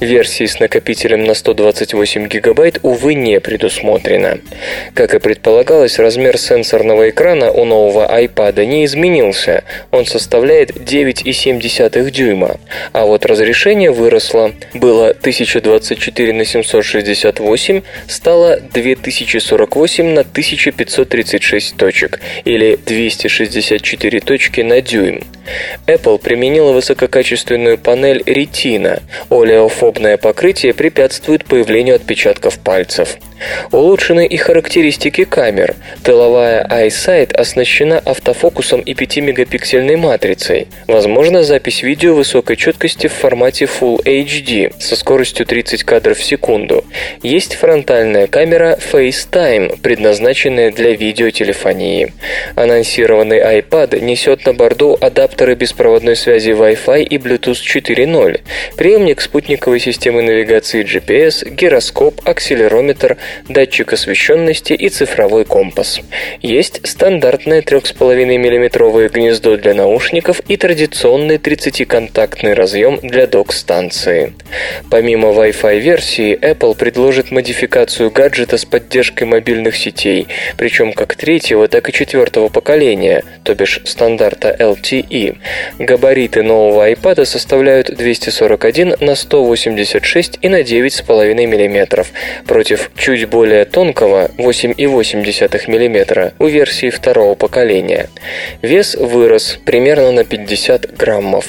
[0.00, 4.38] Версии с накопителем на 128 гигабайт, увы, не предусмотрено.
[4.94, 9.64] Как и предполагалось, размер сенсорного экрана у нового iPad не изменился.
[9.90, 12.55] Он составляет 9,7 дюйма.
[12.92, 14.52] А вот разрешение выросло.
[14.74, 25.22] Было 1024 на 768, стало 2048 на 1536 точек, или 264 точки на дюйм.
[25.86, 29.02] Apple применила высококачественную панель Retina.
[29.30, 33.16] Олеофобное покрытие препятствует появлению отпечатков пальцев.
[33.72, 35.74] Улучшены и характеристики камер.
[36.02, 40.68] Тыловая iSight оснащена автофокусом и 5-мегапиксельной матрицей.
[40.86, 46.84] Возможно запись видео высокой четкости в формате Full HD со скоростью 30 кадров в секунду.
[47.22, 52.12] Есть фронтальная камера FaceTime, предназначенная для видеотелефонии.
[52.54, 58.40] Анонсированный iPad несет на борту адаптеры беспроводной связи Wi-Fi и Bluetooth 4.0,
[58.76, 63.16] приемник спутниковой системы навигации GPS, гироскоп, акселерометр,
[63.48, 66.00] датчик освещенности и цифровой компас.
[66.42, 74.34] Есть стандартное 3,5 мм гнездо для наушников и традиционный 30-контактный разъем для док-станции.
[74.90, 81.88] Помимо Wi-Fi версии, Apple предложит модификацию гаджета с поддержкой мобильных сетей, причем как третьего, так
[81.88, 85.36] и четвертого поколения, то бишь стандарта LTE.
[85.78, 92.06] Габариты нового iPad составляют 241 на 186 и на 9,5 мм
[92.46, 98.08] против чуть более тонкого 8,8 мм у версии второго поколения.
[98.62, 101.46] Вес вырос примерно на 50 граммов.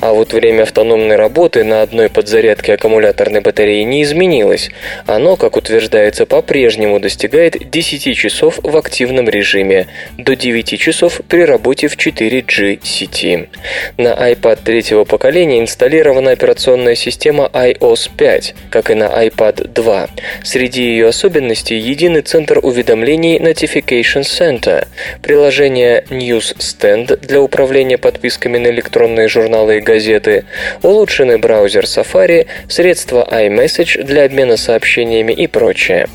[0.00, 4.70] А вот время автономной работы на одной подзарядке аккумуляторной батареи не изменилось.
[5.06, 9.86] Оно, как утверждается, по-прежнему достигает 10 часов в активном режиме,
[10.18, 13.48] до 9 часов при работе в 4G сети.
[13.96, 20.08] На iPad третьего поколения инсталлирована операционная система iOS 5, как и на iPad 2.
[20.42, 24.86] Среди ее особенностей единый центр уведомлений Notification Center,
[25.22, 30.44] приложение News Stand для управления подписками на электронные журналы и газеты,
[30.82, 36.06] улучшенный браузер Safari, средства iMessage для обмена сообщениями и прочее.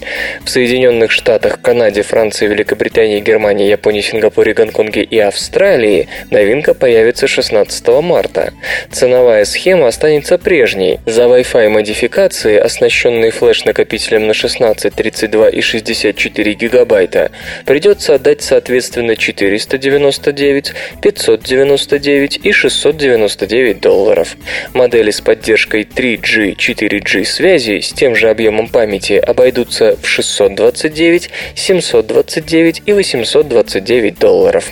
[0.44, 7.88] В Соединенных Штатах, Канаде, Франции, Великобритании, Германии, Японии, Сингапуре, Гонконге и Австралии новинка появится 16
[8.02, 8.54] марта.
[8.92, 11.00] Ценовая схема останется прежней.
[11.06, 17.32] За Wi-Fi модификации, оснащенные флеш-накопителем на 16, 32 и 64 гигабайта,
[17.66, 24.36] придется отдать соответственно 499, 599 и 699 долларов.
[24.74, 32.82] Модели с поддержкой 3G, 4G связи с тем же объемом памяти обойдутся в 629, 729
[32.86, 34.72] и 829 долларов.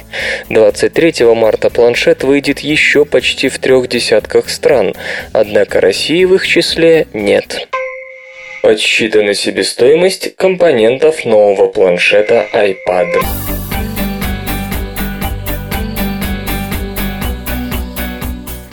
[0.49, 4.93] 23 марта планшет выйдет еще почти в трех десятках стран,
[5.32, 7.68] однако России в их числе нет.
[8.64, 13.72] Подсчитана себестоимость компонентов нового планшета iPad.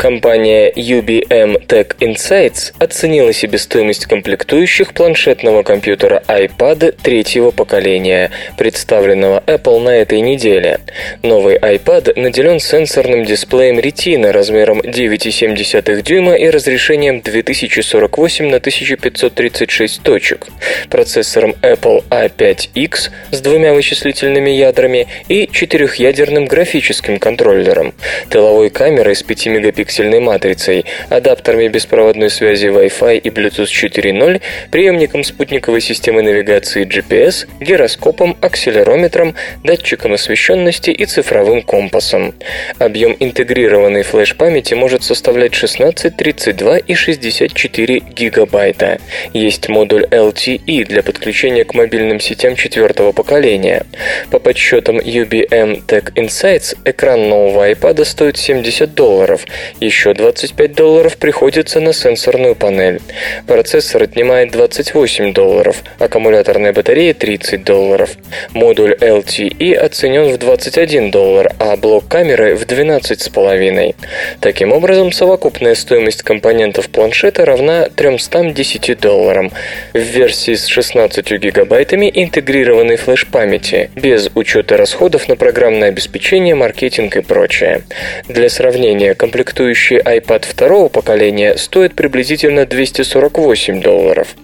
[0.00, 9.90] Компания UBM Tech Insights оценила себестоимость комплектующих планшетного компьютера iPad третьего поколения, представленного Apple на
[9.90, 10.80] этой неделе.
[11.22, 20.46] Новый iPad наделен сенсорным дисплеем Retina размером 9,7 дюйма и разрешением 2048 на 1536 точек,
[20.88, 27.92] процессором Apple A5X с двумя вычислительными ядрами и четырехъядерным графическим контроллером,
[28.30, 35.24] тыловой камерой с 5 мегапикселями пиксельной матрицей, адаптерами беспроводной связи Wi-Fi и Bluetooth 4.0, приемником
[35.24, 39.34] спутниковой системы навигации GPS, гироскопом, акселерометром,
[39.64, 42.34] датчиком освещенности и цифровым компасом.
[42.78, 49.00] Объем интегрированной флеш-памяти может составлять 16, 32 и 64 гигабайта.
[49.32, 53.86] Есть модуль LTE для подключения к мобильным сетям четвертого поколения.
[54.30, 59.46] По подсчетам UBM Tech Insights, экран нового iPad стоит 70 долларов,
[59.80, 63.00] еще 25 долларов приходится на сенсорную панель.
[63.46, 68.10] Процессор отнимает 28 долларов, аккумуляторная батарея 30 долларов.
[68.52, 73.94] Модуль LTE оценен в 21 доллар, а блок камеры в 12,5.
[74.40, 79.50] Таким образом, совокупная стоимость компонентов планшета равна 310 долларам.
[79.92, 87.22] В версии с 16 гигабайтами интегрированной флеш-памяти, без учета расходов на программное обеспечение, маркетинг и
[87.22, 87.82] прочее.
[88.28, 94.34] Для сравнения, комплектующие Следующий iPad второго поколения стоит приблизительно 248 долларов.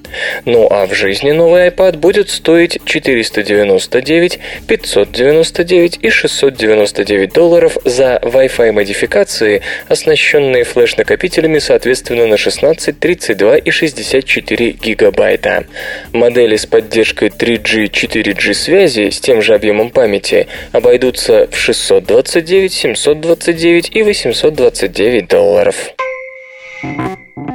[0.44, 8.72] Ну а в жизни новый iPad будет стоить 499, 599 и 699 долларов за Wi-Fi
[8.72, 15.64] модификации, оснащенные флеш-накопителями соответственно на 16, 32 и 64 гигабайта.
[16.12, 23.90] Модели с поддержкой 3G, 4G связи с тем же объемом памяти обойдутся в 629, 729
[23.94, 25.76] и 829 долларов.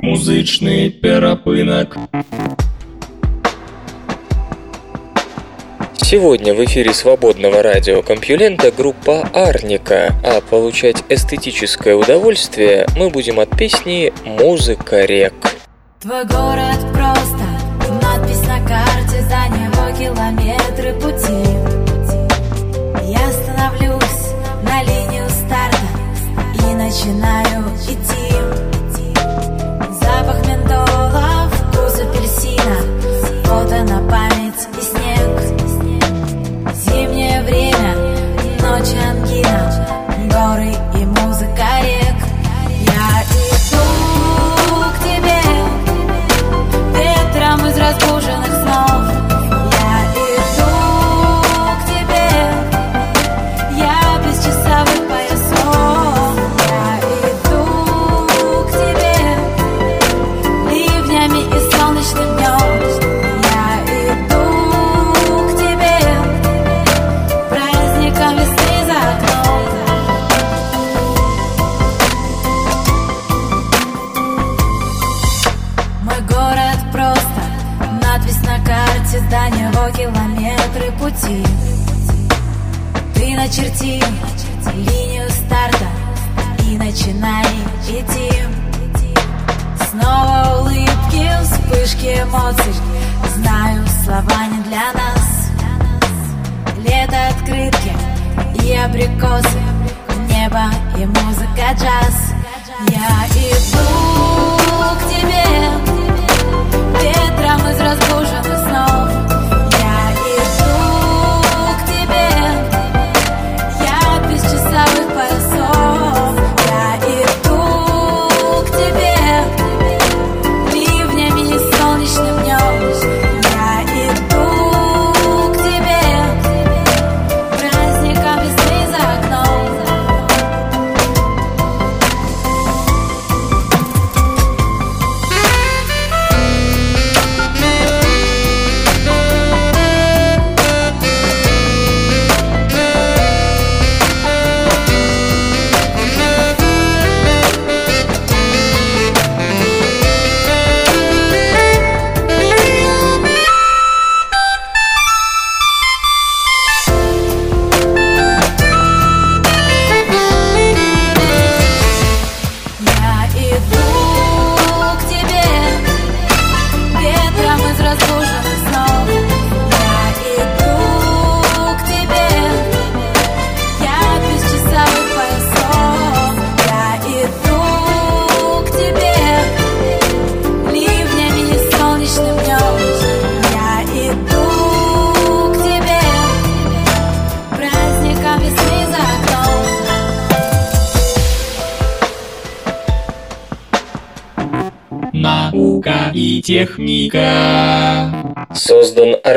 [0.01, 1.97] Музичний перепинок.
[6.12, 14.12] Сегодня в эфире свободного радиокомпьюлента группа Арника, а получать эстетическое удовольствие мы будем от песни
[14.26, 15.34] «Музыка рек».
[16.01, 17.45] Твой город просто
[18.03, 21.47] надпись на карте, за него километры пути.
[23.07, 24.34] Я становлюсь
[24.64, 25.88] на линию старта
[26.55, 27.41] и начинаю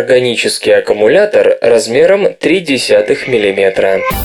[0.05, 4.24] органический аккумулятор размером 0,3 мм.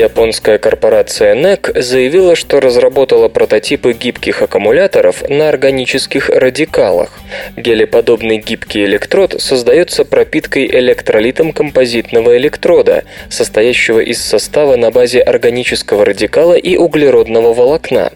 [0.00, 7.10] Японская корпорация NEC заявила, что разработала прототипы гибких аккумуляторов на органических радикалах.
[7.58, 16.54] Гелеподобный гибкий электрод создается пропиткой электролитом композитного электрода, состоящего из состава на базе органического радикала
[16.54, 18.10] и углеродного волокна.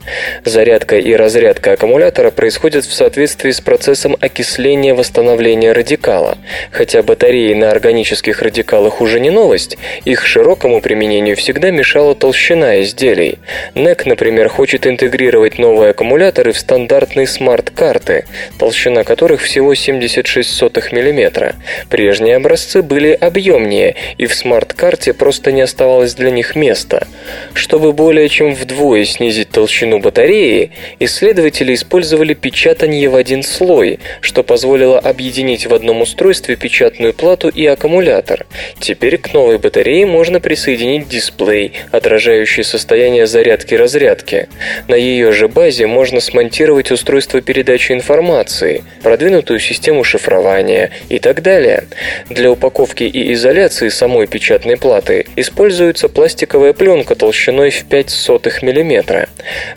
[0.47, 6.39] Зарядка и разрядка аккумулятора происходят в соответствии с процессом окисления восстановления радикала.
[6.70, 9.76] Хотя батареи на органических радикалах уже не новость,
[10.07, 13.38] их широкому применению всегда мешала толщина изделий.
[13.74, 18.24] NEC, например, хочет интегрировать новые аккумуляторы в стандартные смарт-карты,
[18.58, 21.54] толщина которых всего 76 мм.
[21.90, 27.06] Прежние образцы были объемнее, и в смарт-карте просто не оставалось для них места.
[27.52, 34.98] Чтобы более чем вдвое снизить толщину батареи, исследователи использовали печатание в один слой, что позволило
[34.98, 38.46] объединить в одном устройстве печатную плату и аккумулятор.
[38.80, 44.48] Теперь к новой батарее можно присоединить дисплей, отражающий состояние зарядки-разрядки.
[44.88, 51.84] На ее же базе можно смонтировать устройство передачи информации, продвинутую систему шифрования и так далее.
[52.28, 59.28] Для упаковки и изоляции самой печатной платы используется пластиковая пленка толщиной в 0,05 мм.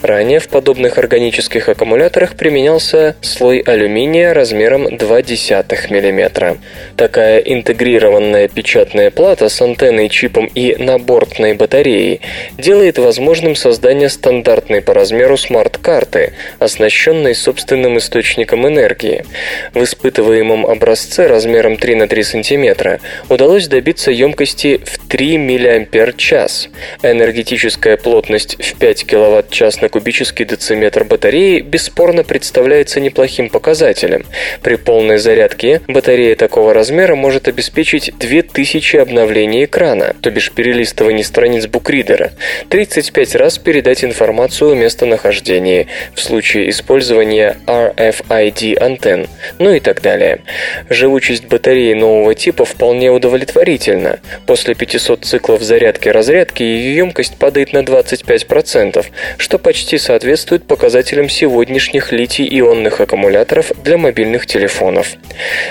[0.02, 6.58] Ранее в подобных органических аккумуляторах применялся слой алюминия размером 0,2 мм.
[6.96, 11.67] Такая интегрированная печатная плата с антенной, чипом и набортной батареей
[12.58, 19.26] делает возможным создание стандартной по размеру смарт-карты, оснащенной собственным источником энергии.
[19.74, 23.00] В испытываемом образце размером 3 на 3 см
[23.30, 25.88] удалось добиться емкости в 3 мАч.
[27.04, 34.26] Энергетическая плотность в 5 кВт-час на кубический дециметр батареи бесспорно представляется неплохим показателем.
[34.62, 41.57] При полной зарядке батарея такого размера может обеспечить 2000 обновлений экрана, то бишь перелистывание страниц
[41.66, 42.32] букридера,
[42.70, 49.28] 35 раз передать информацию о местонахождении в случае использования RFID антенн,
[49.58, 50.42] ну и так далее.
[50.90, 54.20] Живучесть батареи нового типа вполне удовлетворительна.
[54.46, 59.06] После 500 циклов зарядки-разрядки ее емкость падает на 25%,
[59.38, 65.16] что почти соответствует показателям сегодняшних литий-ионных аккумуляторов для мобильных телефонов.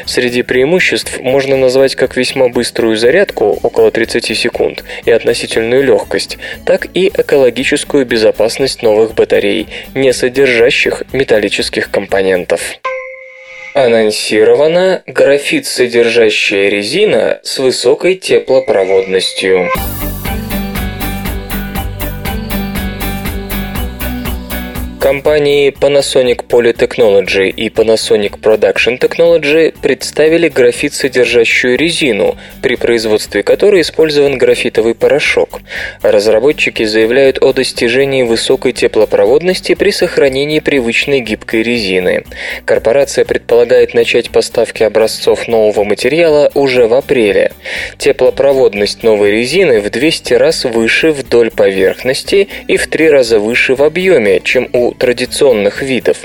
[0.06, 6.88] Среди преимуществ можно назвать как весьма быструю зарядку, около 30 секунд, и относительную легкость, так
[6.94, 12.60] и экологическую безопасность новых батарей, не содержащих металлических компонентов.
[13.74, 19.68] Анонсирована графит-содержащая резина с высокой теплопроводностью.
[25.06, 34.96] Компании Panasonic Polytechnology и Panasonic Production Technology представили графит-содержащую резину, при производстве которой использован графитовый
[34.96, 35.60] порошок.
[36.02, 42.24] Разработчики заявляют о достижении высокой теплопроводности при сохранении привычной гибкой резины.
[42.64, 47.52] Корпорация предполагает начать поставки образцов нового материала уже в апреле.
[47.96, 53.84] Теплопроводность новой резины в 200 раз выше вдоль поверхности и в 3 раза выше в
[53.84, 56.18] объеме, чем у традиционных видов.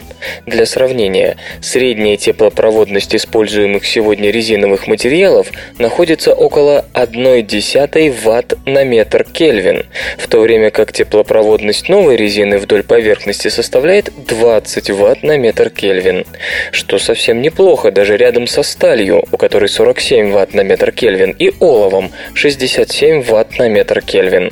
[0.45, 5.47] Для сравнения, средняя теплопроводность используемых сегодня резиновых материалов
[5.77, 9.85] находится около 1,1 Вт на метр Кельвин,
[10.17, 16.25] в то время как теплопроводность новой резины вдоль поверхности составляет 20 Вт на метр Кельвин,
[16.71, 21.51] что совсем неплохо даже рядом со сталью, у которой 47 Вт на метр Кельвин, и
[21.59, 24.51] оловом 67 Вт на метр Кельвин.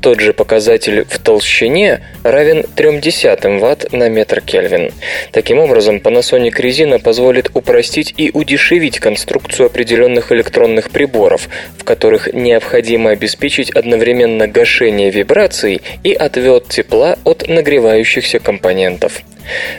[0.00, 4.92] Тот же показатель в толщине равен 0,3 Вт на метр Кельвин.
[5.32, 11.48] Таким образом, Panasonic резина позволит упростить и удешевить конструкцию определенных электронных приборов,
[11.78, 19.22] в которых необходимо обеспечить одновременно гашение вибраций и отвод тепла от нагревающихся компонентов.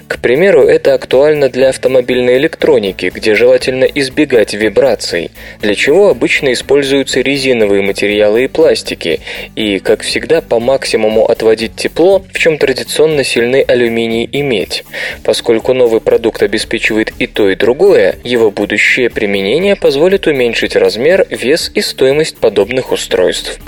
[0.08, 5.32] К примеру, это актуально для автомобильной электроники, где желательно избегать вибраций,
[5.62, 9.20] для чего обычно используются резиновые материалы и пластики,
[9.56, 14.84] и, как всегда, по максимуму отводить тепло, в чем традиционно сильны алюминий и медь.
[15.24, 21.72] Поскольку новый продукт обеспечивает и то, и другое, его будущее применение позволит уменьшить размер, вес
[21.74, 23.60] и стоимость подобных устройств.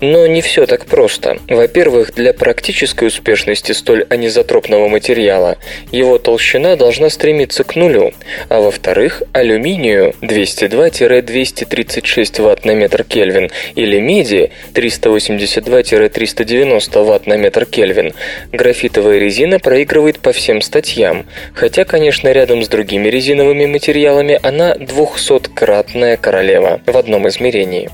[0.00, 1.38] Но не все так просто.
[1.48, 5.58] Во-первых, для практической успешности столь анизотропного материала материала,
[5.92, 8.12] его толщина должна стремиться к нулю,
[8.48, 18.14] а во-вторых, алюминию 202-236 Вт на метр Кельвин или меди 382-390 Вт на метр Кельвин
[18.52, 26.16] графитовая резина проигрывает по всем статьям, хотя, конечно, рядом с другими резиновыми материалами она 200-кратная
[26.16, 27.90] королева в одном измерении.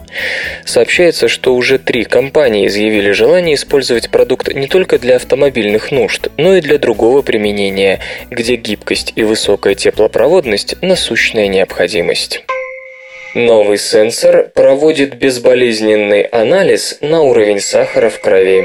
[0.64, 6.57] Сообщается, что уже три компании изъявили желание использовать продукт не только для автомобильных нужд, но
[6.57, 8.01] и для другого применения,
[8.31, 12.45] где гибкость и высокая теплопроводность– насущная необходимость.
[13.35, 18.64] Новый сенсор проводит безболезненный анализ на уровень сахара в крови.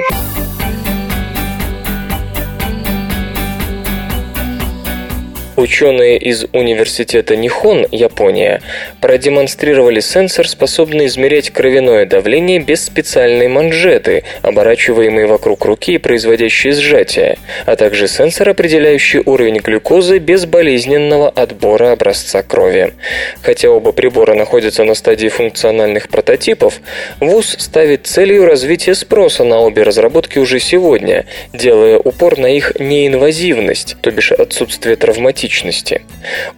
[5.60, 8.62] Ученые из университета Нихон, Япония,
[9.01, 17.38] продемонстрировали сенсор, способный измерять кровяное давление без специальной манжеты, оборачиваемой вокруг руки и производящей сжатие,
[17.66, 22.93] а также сенсор, определяющий уровень глюкозы без болезненного отбора образца крови.
[23.41, 26.80] Хотя оба прибора находятся на стадии функциональных прототипов,
[27.20, 33.97] ВУЗ ставит целью развития спроса на обе разработки уже сегодня, делая упор на их неинвазивность,
[33.99, 36.02] то бишь отсутствие травматичности токсичности.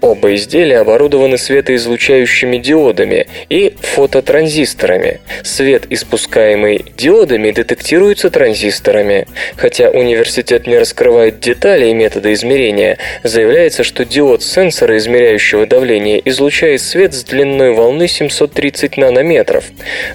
[0.02, 5.22] Оба изделия оборудованы светоизлучающими диодами и фототранзисторами.
[5.44, 9.28] Свет, испускаемый диодами, детектируется транзисторами.
[9.56, 17.14] Хотя университет не раскрывает деталей метода измерения, заявляется, что диод сенсора, измеряющего давление, излучает свет
[17.14, 19.66] с длиной волны 730 нанометров.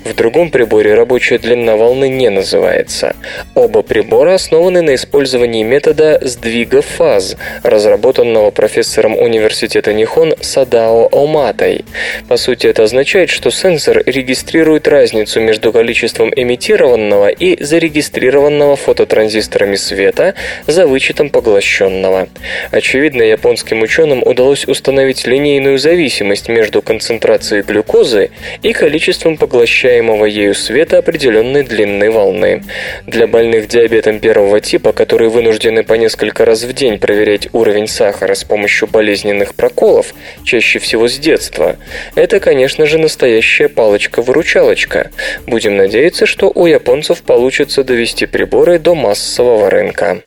[0.05, 3.15] В другом приборе рабочая длина волны не называется.
[3.55, 11.85] Оба прибора основаны на использовании метода сдвига фаз, разработанного профессором университета Нихон Садао Оматой.
[12.27, 20.35] По сути, это означает, что сенсор регистрирует разницу между количеством эмитированного и зарегистрированного фототранзисторами света
[20.67, 22.27] за вычетом поглощенного.
[22.73, 28.31] Очевидно, японским ученым удалось установить линейную зависимость между концентрацией глюкозы
[28.65, 32.65] и количеством поглощаемого ею света определенной длины волны.
[33.07, 38.35] Для больных диабетом первого типа, которые вынуждены по несколько раз в день проверять уровень сахара
[38.35, 38.56] с помощью
[38.87, 41.77] болезненных проколов, чаще всего с детства,
[42.15, 45.11] это, конечно же, настоящая палочка-выручалочка.
[45.47, 50.23] Будем надеяться, что у японцев получится довести приборы до массового рынка.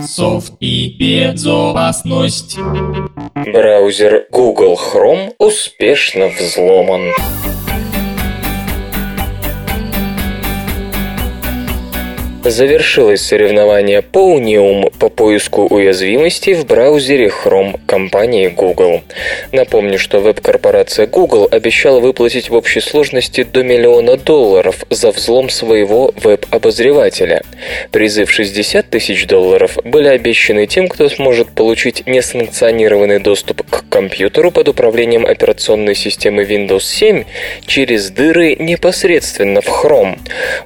[0.00, 2.56] Софт и безопасность.
[3.34, 7.12] Браузер Google Chrome успешно взломан.
[12.44, 19.02] Завершилось соревнование Ponium по поиску уязвимостей в браузере Chrome компании Google.
[19.52, 26.14] Напомню, что веб-корпорация Google обещала выплатить в общей сложности до миллиона долларов за взлом своего
[26.16, 27.42] веб-обозревателя.
[27.90, 34.50] Призы в 60 тысяч долларов были обещаны тем, кто сможет получить несанкционированный доступ к компьютеру
[34.50, 37.24] под управлением операционной системы Windows 7
[37.66, 40.18] через дыры непосредственно в Chrome.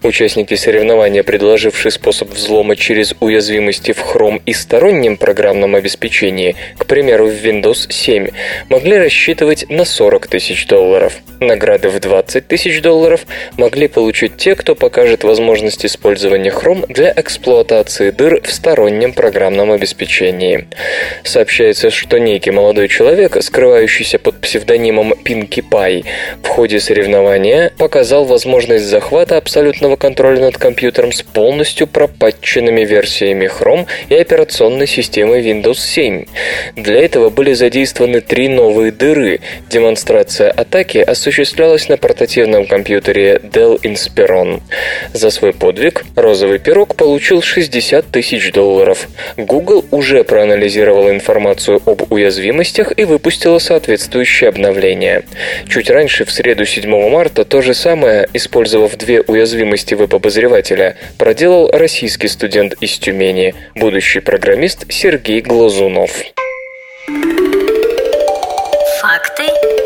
[0.04, 6.84] Участники соревнования предложили предложивший способ взлома через уязвимости в Chrome и стороннем программном обеспечении, к
[6.84, 8.28] примеру, в Windows 7,
[8.68, 11.14] могли рассчитывать на 40 тысяч долларов.
[11.40, 18.10] Награды в 20 тысяч долларов могли получить те, кто покажет возможность использования Chrome для эксплуатации
[18.10, 20.66] дыр в стороннем программном обеспечении.
[21.22, 26.04] Сообщается, что некий молодой человек, скрывающийся под псевдонимом Pinkie Pie,
[26.42, 33.46] в ходе соревнования показал возможность захвата абсолютного контроля над компьютером с полным полностью пропатченными версиями
[33.46, 36.24] Chrome и операционной системы Windows 7.
[36.74, 39.38] Для этого были задействованы три новые дыры.
[39.70, 44.62] Демонстрация атаки осуществлялась на портативном компьютере Dell Inspiron.
[45.12, 49.08] За свой подвиг розовый пирог получил 60 тысяч долларов.
[49.36, 55.22] Google уже проанализировала информацию об уязвимостях и выпустила соответствующее обновление.
[55.68, 61.68] Чуть раньше, в среду 7 марта, то же самое, использовав две уязвимости веб-обозревателя, проделал сделал
[61.70, 66.10] российский студент из Тюмени, будущий программист Сергей Глазунов.
[69.02, 69.83] Факты.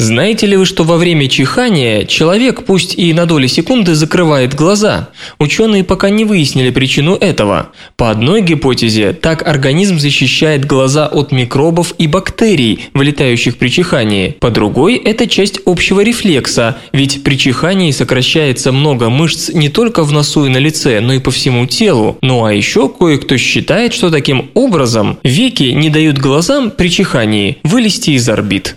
[0.00, 5.08] Знаете ли вы, что во время чихания человек, пусть и на доли секунды, закрывает глаза?
[5.40, 7.70] Ученые пока не выяснили причину этого.
[7.96, 14.36] По одной гипотезе, так организм защищает глаза от микробов и бактерий, вылетающих при чихании.
[14.38, 20.12] По другой, это часть общего рефлекса, ведь при чихании сокращается много мышц не только в
[20.12, 22.18] носу и на лице, но и по всему телу.
[22.22, 28.10] Ну а еще кое-кто считает, что таким образом веки не дают глазам при чихании вылезти
[28.10, 28.76] из орбит.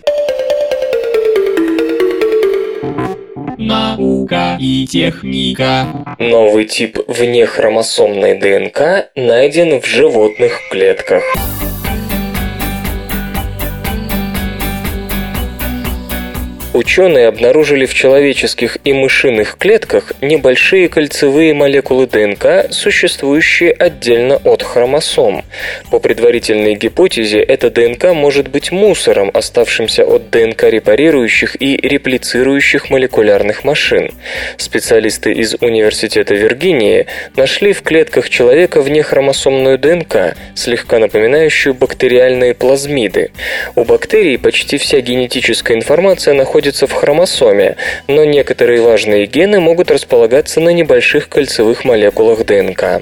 [3.62, 6.16] Наука и техника.
[6.20, 11.24] Новый тип внехромосомной ДНК найден в животных клетках.
[16.74, 25.44] Ученые обнаружили в человеческих и мышиных клетках небольшие кольцевые молекулы ДНК, существующие отдельно от хромосом.
[25.92, 33.66] По предварительной гипотезе, эта ДНК может быть мусором, оставшимся от ДНК репарирующих и реплицирующих молекулярных
[33.66, 34.12] машин.
[34.56, 43.32] Специалисты из Университета Виргинии нашли в клетках человека внехромосомную ДНК, слегка напоминающую бактериальные плазмиды.
[43.76, 47.76] У бактерий почти вся генетическая информация находится находится в хромосоме,
[48.08, 53.02] но некоторые важные гены могут располагаться на небольших кольцевых молекулах ДНК.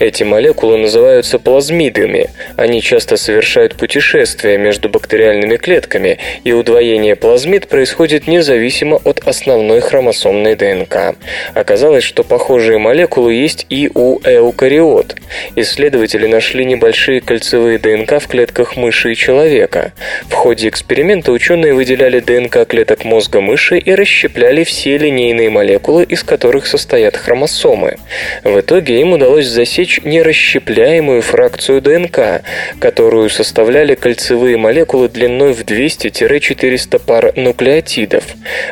[0.00, 2.30] Эти молекулы называются плазмидами.
[2.56, 10.56] Они часто совершают путешествия между бактериальными клетками, и удвоение плазмид происходит независимо от основной хромосомной
[10.56, 11.14] ДНК.
[11.54, 15.14] Оказалось, что похожие молекулы есть и у эукариот.
[15.54, 19.92] Исследователи нашли небольшие кольцевые ДНК в клетках мыши и человека.
[20.28, 26.04] В ходе эксперимента ученые выделяли ДНК клеток клеток мозга мыши и расщепляли все линейные молекулы,
[26.04, 27.96] из которых состоят хромосомы.
[28.44, 32.42] В итоге им удалось засечь нерасщепляемую фракцию ДНК,
[32.80, 38.24] которую составляли кольцевые молекулы длиной в 200-400 пар нуклеотидов.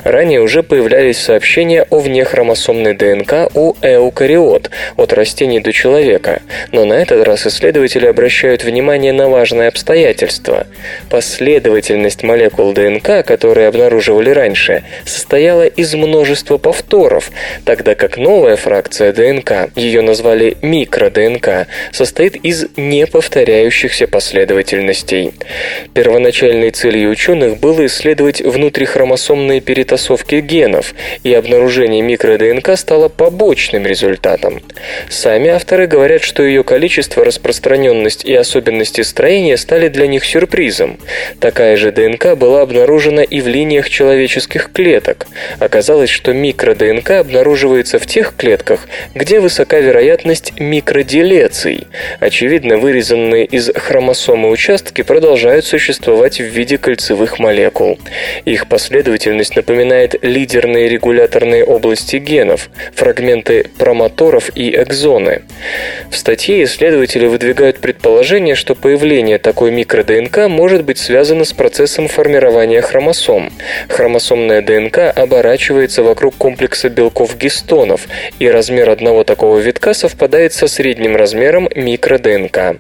[0.05, 6.41] Ранее уже появлялись сообщения о внехромосомной ДНК у эукариот, от растений до человека,
[6.73, 10.67] но на этот раз исследователи обращают внимание на важное обстоятельство.
[11.11, 17.31] Последовательность молекул ДНК, которые обнаружили обнаруживали раньше, состояла из множества повторов,
[17.65, 25.33] тогда как новая фракция ДНК, ее назвали микро-ДНК, состоит из неповторяющихся последовательностей.
[25.95, 30.95] Первоначальной целью ученых было исследовать внутрихромосомные перетасовки генов,
[31.25, 34.63] и обнаружение микро-ДНК стало побочным результатом.
[35.09, 40.99] Сами авторы говорят, что ее количество, распространенность и особенности строения стали для них сюрпризом.
[41.41, 45.27] Такая же ДНК была обнаружена и в линиях человеческих клеток.
[45.59, 48.81] Оказалось, что микро-ДНК обнаруживается в тех клетках,
[49.15, 51.87] где высока вероятность микроделеций.
[52.21, 57.99] Очевидно, вырезанные из хромосомы участки продолжают существовать в виде кольцевых молекул.
[58.45, 65.43] Их последовательность напоминает лидерные регуляторные области генов, фрагменты промоторов и экзоны.
[66.11, 72.83] В статье исследователи выдвигают предположение, что появление такой микро-ДНК может быть связано с процессом формирования
[72.83, 73.53] хромосом.
[73.89, 78.09] Хромосомная ДНК оборачивается вокруг комплекса белков-гистонов,
[78.39, 82.79] и размер одного такого витка совпадает со средним размером микро-ДНК.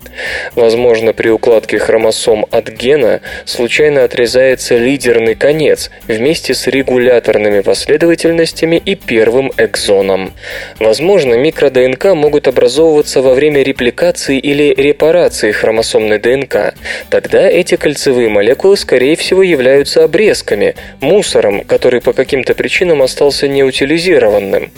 [0.54, 8.94] Возможно, при укладке хромосом от гена случайно отрезается лидерный конец вместе с регуляторными последовательностями и
[8.94, 10.32] первым экзоном.
[10.78, 16.74] Возможно, микро-ДНК могут образовываться во время репликации или репарации хромосомной ДНК.
[17.10, 24.70] Тогда эти кольцевые молекулы, скорее всего, являются обрезками, мусором, который по каким-то причинам остался неутилизированным.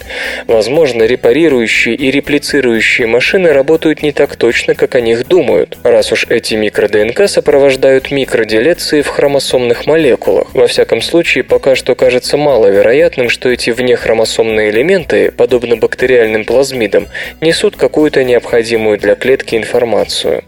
[0.47, 6.25] Возможно, репарирующие и реплицирующие машины работают не так точно, как о них думают, раз уж
[6.29, 10.53] эти микро-ДНК сопровождают микроделеции в хромосомных молекулах.
[10.53, 17.07] Во всяком случае, пока что кажется маловероятным, что эти внехромосомные элементы, подобно бактериальным плазмидам,
[17.41, 20.43] несут какую-то необходимую для клетки информацию.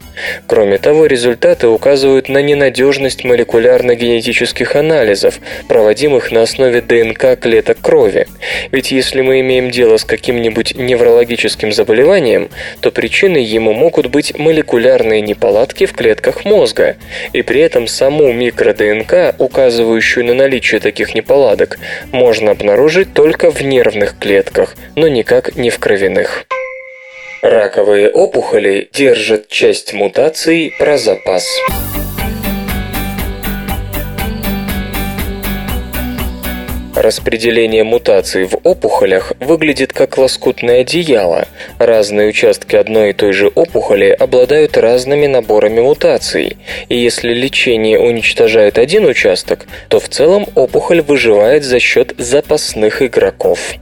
[0.48, 8.28] Кроме того, результаты указывают на ненадежность молекулярно-генетических анализов, проводимых на основе ДНК клеток крови.
[8.72, 12.50] Ведь если мы имеем дело с каким-нибудь неврологическим заболеванием,
[12.80, 16.98] то причиной ему могут быть молекулярные неполадки в клетках мозга,
[17.34, 21.80] и при этом саму микро-ДНК, указывающую на наличие таких неполадок,
[22.12, 26.46] можно обнаружить только в нервных клетках, но никак не в кровяных.
[27.42, 31.48] Раковые опухоли держат часть мутаций про запас.
[37.02, 41.48] Распределение мутаций в опухолях выглядит как лоскутное одеяло.
[41.80, 46.58] Разные участки одной и той же опухоли обладают разными наборами мутаций.
[46.90, 53.74] И если лечение уничтожает один участок, то в целом опухоль выживает за счет запасных игроков.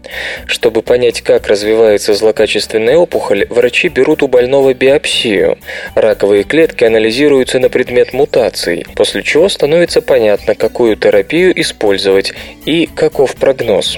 [0.45, 5.57] Чтобы понять, как развивается злокачественная опухоль, врачи берут у больного биопсию.
[5.93, 12.32] Раковые клетки анализируются на предмет мутаций, после чего становится понятно, какую терапию использовать
[12.65, 13.97] и каков прогноз.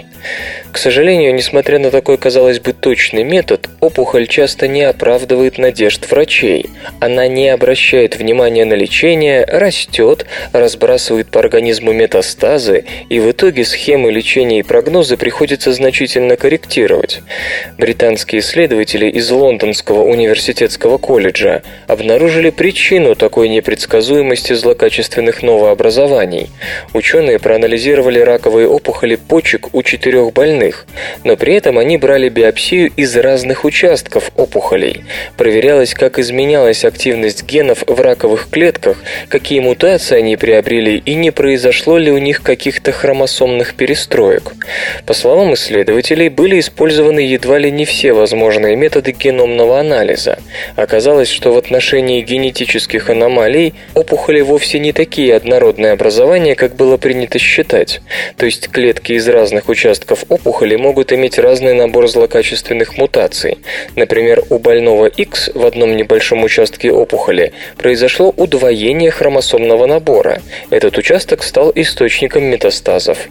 [0.72, 6.68] К сожалению, несмотря на такой, казалось бы, точный метод, опухоль часто не оправдывает надежд врачей.
[7.00, 14.12] Она не обращает внимания на лечение, растет, разбрасывает по организму метастазы, и в итоге схемы
[14.12, 17.22] лечения и прогнозы приходится значительно корректировать.
[17.78, 26.50] Британские исследователи из Лондонского университетского колледжа обнаружили причину такой непредсказуемости злокачественных новообразований.
[26.94, 29.82] Ученые проанализировали раковые опухоли почек у
[30.12, 30.86] четырех больных,
[31.24, 35.04] но при этом они брали биопсию из разных участков опухолей.
[35.38, 38.98] Проверялось, как изменялась активность генов в раковых клетках,
[39.30, 44.54] какие мутации они приобрели и не произошло ли у них каких-то хромосомных перестроек.
[45.06, 50.40] По словам исследователей, были использованы едва ли не все возможные методы геномного анализа.
[50.76, 57.40] Оказалось, что в отношении генетических аномалий опухоли вовсе не такие однородные образования, как было принято
[57.40, 58.02] считать.
[58.36, 63.58] То есть клетки из разных участков опухоли могут иметь разный набор злокачественных мутаций.
[63.96, 70.42] Например, у больного X в одном небольшом участке опухоли произошло удвоение хромосомного набора.
[70.70, 73.28] Этот участок стал источником метастазов.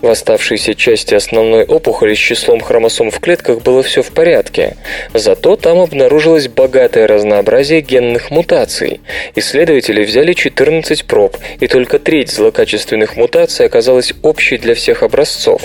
[0.00, 4.76] В оставшейся части основной опухоли с числом хромосом в клетках было все в порядке.
[5.14, 9.00] Зато там обнаружилось богатое разнообразие генных мутаций.
[9.34, 15.62] Исследователи взяли 14 проб, и только треть злокачественных мутаций оказалась общей для всех образцов.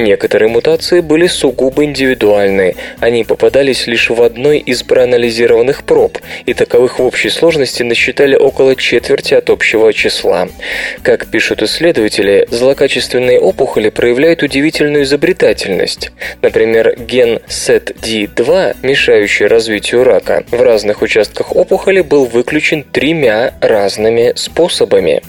[0.00, 6.98] Некоторые мутации были сугубо индивидуальны, они попадались лишь в одной из проанализированных проб, и таковых
[6.98, 10.48] в общей сложности насчитали около четверти от общего числа.
[11.02, 16.12] Как пишут исследователи, злокачественные опухоли проявляют удивительную изобретательность.
[16.40, 25.20] Например, ген SETD2, мешающий развитию рака, в разных участках опухоли был выключен тремя разными способами.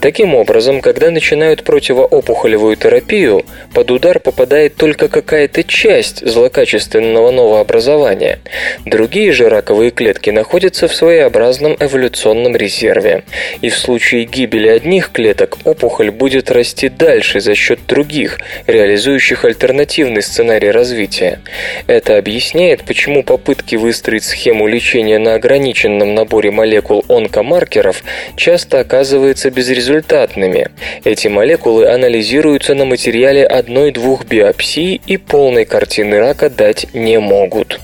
[0.00, 3.44] Таким образом, когда начинают противоопухолевую терапию,
[3.74, 8.38] под удар попадает только какая-то часть злокачественного новообразования.
[8.84, 13.24] Другие же раковые клетки находятся в своеобразном эволюционном резерве.
[13.60, 20.22] И в случае гибели одних клеток опухоль будет расти дальше за счет других, реализующих альтернативный
[20.22, 21.40] сценарий развития.
[21.86, 28.02] Это объясняет, почему попытки выстроить схему лечения на ограниченном наборе молекул онкомаркеров
[28.36, 30.68] часто оказываются безрезультатными.
[31.04, 37.80] Эти молекулы анализируются на материале одной-двух биопсий и полной картины рака дать не могут.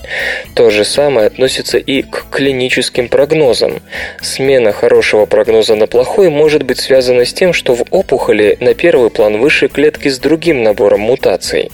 [0.53, 3.81] То же самое относится и к клиническим прогнозам.
[4.21, 9.09] Смена хорошего прогноза на плохой может быть связана с тем, что в опухоли на первый
[9.09, 11.71] план вышли клетки с другим набором мутаций.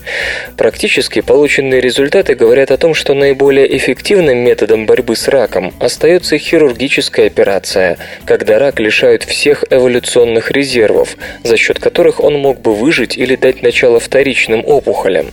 [0.56, 7.28] Практически полученные результаты говорят о том, что наиболее эффективным методом борьбы с раком остается хирургическая
[7.28, 13.36] операция, когда рак лишают всех эволюционных резервов, за счет которых он мог бы выжить или
[13.36, 14.00] дать начало
[14.38, 15.32] вторичным опухолям.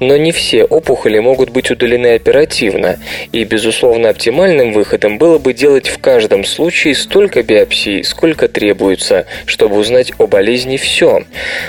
[0.00, 2.98] Но не все опухоли могут быть удалены оперативно,
[3.32, 9.76] и, безусловно, оптимальным выходом было бы делать в каждом случае столько биопсий, сколько требуется, чтобы
[9.76, 11.22] узнать о болезни все.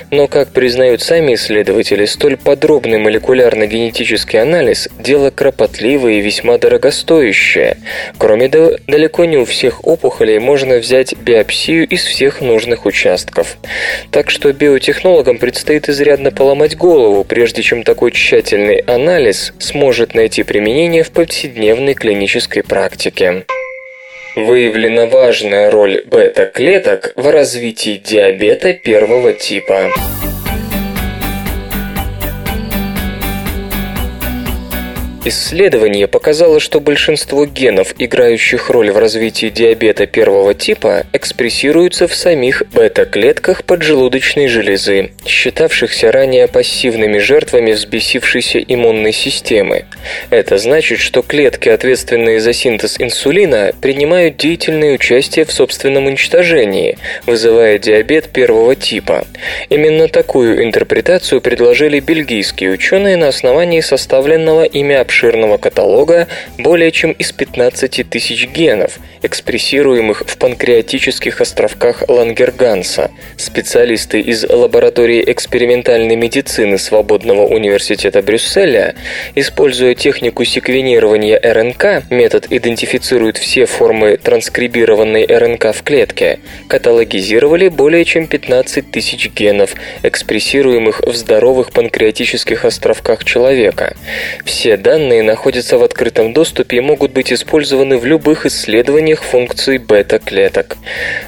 [0.10, 7.78] Но, как признают сами исследователи, столь подробный молекулярно-генетический анализ– дело кропотливое и весьма дорогостоящее.
[8.18, 13.58] Кроме того, далеко не у всех опухолей можно взять биопсию из всех нужных участков.
[14.12, 21.04] Так что биотехнологам предстоит изрядно поломать голову, прежде чем такой тщательный анализ сможет найти применение
[21.04, 23.46] в повседневной клинической практике.
[24.36, 29.92] Выявлена важная роль бета-клеток в развитии диабета первого типа.
[35.24, 42.64] Исследование показало, что большинство генов, играющих роль в развитии диабета первого типа, экспрессируются в самих
[42.74, 49.86] бета-клетках поджелудочной железы, считавшихся ранее пассивными жертвами взбесившейся иммунной системы.
[50.32, 56.98] Это значит, что клетки, ответственные за синтез инсулина, принимают деятельное участие в собственном уничтожении,
[57.28, 59.28] вызывая диабет первого типа.
[59.70, 67.34] Именно такую интерпретацию предложили бельгийские ученые на основании составленного ими обширного каталога более чем из
[67.34, 73.12] 15 тысяч генов, экспрессируемых в панкреатических островках Лангерганса.
[73.36, 78.96] Специалисты из лаборатории экспериментальной медицины Свободного университета Брюсселя,
[79.36, 86.40] используя технику секвенирования РНК, метод идентифицирует все формы транскрибированной РНК в клетке,
[86.70, 93.96] каталогизировали более чем 15 тысяч генов, экспрессируемых в здоровых панкреатических островках человека.
[94.46, 99.80] Все данные данные находятся в открытом доступе и могут быть использованы в любых исследованиях функций
[99.80, 100.78] бета-клеток.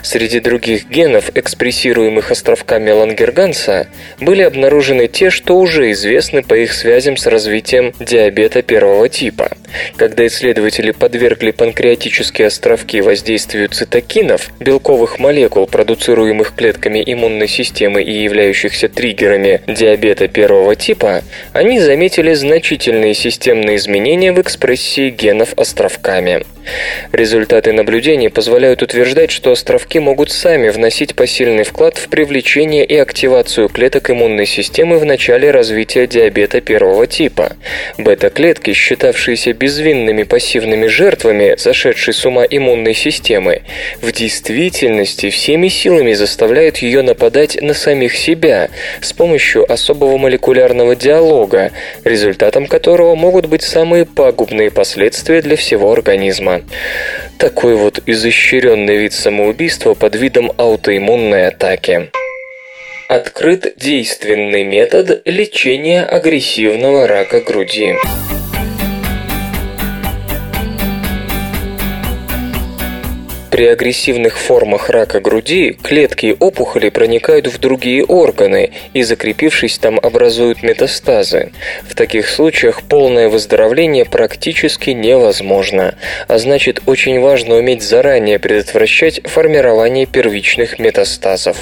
[0.04, 3.88] Среди других генов, экспрессируемых островками Лангерганса,
[4.20, 9.50] были обнаружены те, что уже известны по их связям с развитием диабета первого типа.
[9.96, 18.88] Когда исследователи подвергли панкреатические островки воздействию цитокинов, белковых молекул, продуцируемых клетками иммунной системы и являющихся
[18.88, 26.44] триггерами диабета первого типа, они заметили значительные системные изменения в экспрессии генов островками.
[27.12, 33.70] Результаты наблюдений позволяют утверждать, что островки могут сами вносить посильный вклад в привлечение и активацию
[33.70, 37.54] клеток иммунной системы в начале развития диабета первого типа.
[37.98, 43.64] Бета-клетки, считавшиеся безвинными пассивными жертвами зашедшей с ума иммунной системы,
[44.02, 48.70] в действительности всеми силами заставляют ее нападать на самих себя
[49.02, 51.72] с помощью особого молекулярного диалога,
[52.04, 56.64] результатом которого могут быть самые пагубные последствия для всего организма.
[57.38, 62.10] Такой вот изощренный вид самоубийства под видом аутоиммунной атаки.
[63.08, 67.94] Открыт действенный метод лечения агрессивного рака груди.
[73.54, 80.64] При агрессивных формах рака груди клетки опухоли проникают в другие органы и, закрепившись там, образуют
[80.64, 81.52] метастазы.
[81.88, 85.94] В таких случаях полное выздоровление практически невозможно,
[86.28, 91.58] а значит очень важно уметь заранее предотвращать формирование первичных метастазов.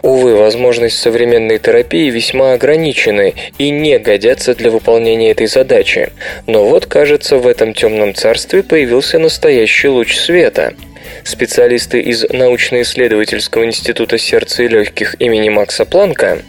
[0.00, 6.10] Увы, возможности современной терапии весьма ограничены и не годятся для выполнения этой задачи.
[6.46, 10.72] Но вот, кажется, в этом темном царстве появился настоящий луч света–
[11.24, 16.42] Специалисты из научно-исследовательского института сердца и легких имени Макса Планка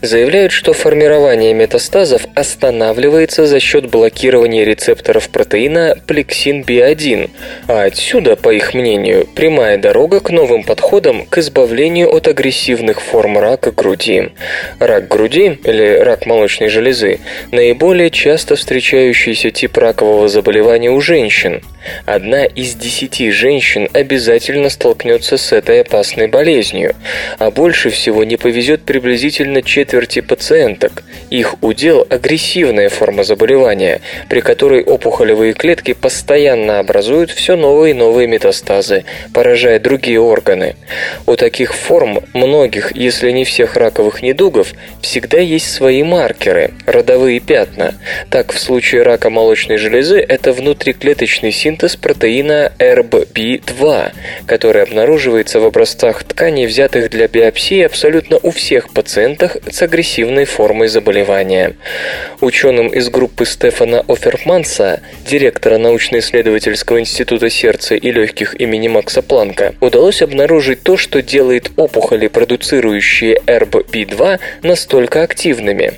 [0.00, 7.30] заявляют, что формирование метастазов останавливается за счет блокирования рецепторов протеина плексин B1,
[7.68, 13.38] а отсюда, по их мнению, прямая дорога к новым подходам к избавлению от агрессивных форм
[13.38, 14.30] рака груди.
[14.78, 21.62] Рак груди, или рак молочной железы, наиболее часто встречающийся тип ракового заболевания у женщин.
[22.06, 26.94] Одна из десяти женщин обязательно столкнется с этой опасной болезнью,
[27.38, 31.02] а больше всего не повезет приблизительно четверти пациенток.
[31.28, 38.28] Их удел– агрессивная форма заболевания, при которой опухолевые клетки постоянно образуют все новые и новые
[38.28, 40.76] метастазы, поражая другие органы.
[41.26, 47.94] У таких форм многих, если не всех раковых недугов, всегда есть свои маркеры– родовые пятна.
[48.30, 54.12] Так, в случае рака молочной железы это внутриклеточный синтез протеина RBP2,
[54.46, 58.92] который обнаруживается в образцах тканей, взятых для биопсии абсолютно у всех
[59.42, 61.74] пациентах с агрессивной формой заболевания.
[62.40, 70.22] Ученым из группы Стефана Оферманса, директора научно-исследовательского института сердца и легких имени Макса Планка, удалось
[70.22, 75.92] обнаружить то, что делает опухоли, продуцирующие ERB-B2, настолько активными.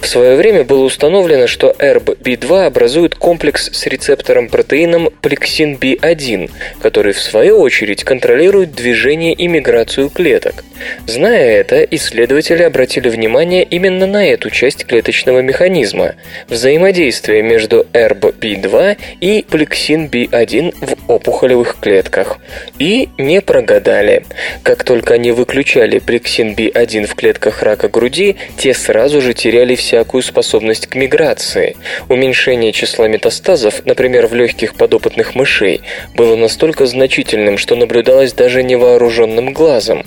[0.00, 6.50] В свое время было установлено, что ERB-B2 образует комплекс с рецептором протеином плексин B1,
[6.80, 10.64] который в свою очередь контролирует движение и миграцию клеток.
[11.06, 16.14] Зная это, исследователи обратили внимание именно на эту часть клеточного механизма–
[16.48, 22.38] взаимодействие между ERB-B2 и плексин B1 в опухолевых клетках.
[22.78, 24.24] И не прогадали.
[24.62, 30.22] Как только они выключали плексин B1 в клетках рака груди, те сразу же теряли всякую
[30.22, 31.76] способность к миграции.
[32.08, 35.80] Уменьшение числа метастазов, например, в легких подопытных мышей,
[36.14, 40.04] было настолько значительным, что наблюдалось даже невооруженным глазом.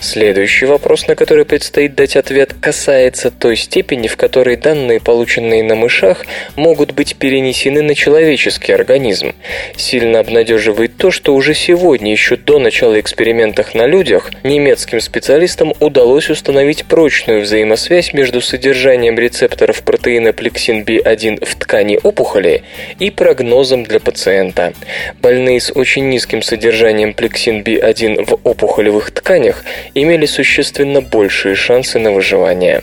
[0.00, 5.76] Следующий вопрос, на который предстоит дать ответ, касается той степени, в которой данные, полученные на
[5.76, 6.26] мышах,
[6.56, 9.36] могут быть перенесены на человеческий организм.
[9.76, 16.28] Сильно обнадеживает то, что уже сегодня, еще до начала экспериментов на людях, немецким специалистам удалось
[16.28, 22.64] установить прочную взаимосвязь между содержанием рецепторов протеина плексин B1 в ткани опухоли
[22.98, 24.72] и прогнозом для пациента.
[25.20, 29.62] Больные с очень низким содержанием плексин B1 в опухолевых тканях
[29.94, 32.82] имели существенно большие шансы на выживание.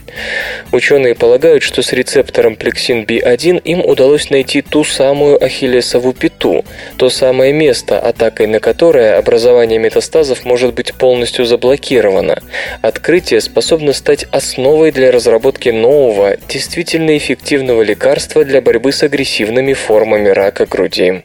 [0.72, 6.66] Ученые полагают, что с рецептором плексин B1 им удалось найти ту самую ахиллесову пяту,
[6.98, 12.42] то самое место, атакой на которое образование метастазов может быть полностью заблокировано.
[12.82, 20.30] Открытие способно стать основой для разработки нового, действительно эффективного лекарства для борьбы с агрессивными формами
[20.30, 21.24] рака груди.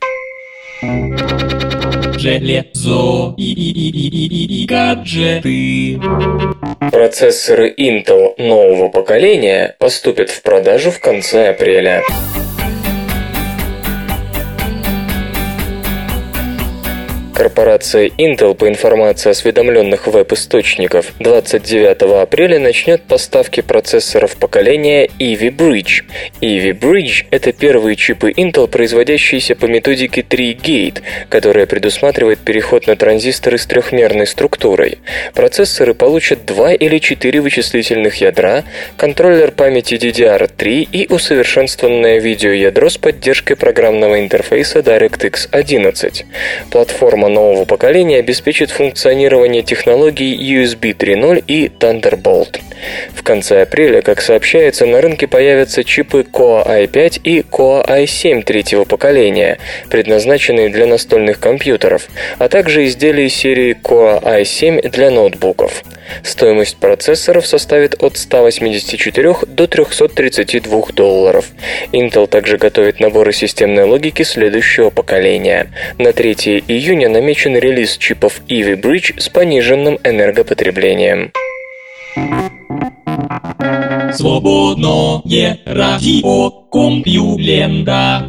[2.19, 6.01] Железо и, и, и, и, и, и гаджеты.
[6.91, 12.03] Процессоры Intel нового поколения поступят в продажу в конце апреля.
[17.35, 26.05] Корпорация Intel, по информации осведомленных веб-источников, 29 апреля начнет поставки процессоров поколения Ivy Bridge.
[26.41, 33.59] Ivy Bridge– это первые чипы Intel, производящиеся по методике 3-Gate, которая предусматривает переход на транзисторы
[33.59, 34.99] с трехмерной структурой.
[35.35, 38.63] Процессоры получат два или четыре вычислительных ядра,
[38.97, 46.27] контроллер памяти DDR3 и усовершенствованное видеоядро с поддержкой программного интерфейса DirectX 11.
[46.71, 52.61] Платформа Платформа нового поколения обеспечит функционирование технологий USB 3.0 и Thunderbolt.
[53.15, 58.85] В конце апреля, как сообщается, на рынке появятся чипы Core i5 и Core i7 третьего
[58.85, 59.59] поколения,
[59.89, 62.09] предназначенные для настольных компьютеров,
[62.39, 65.83] а также изделия серии Core i7 для ноутбуков.
[66.23, 71.47] Стоимость процессоров составит от 184 до 332 долларов.
[71.93, 75.71] Intel также готовит наборы системной логики следующего поколения.
[75.99, 81.31] На 3 июня намечен релиз чипов Ivy Bridge с пониженным энергопотреблением.
[84.13, 88.29] Свободное радио Компьюлента.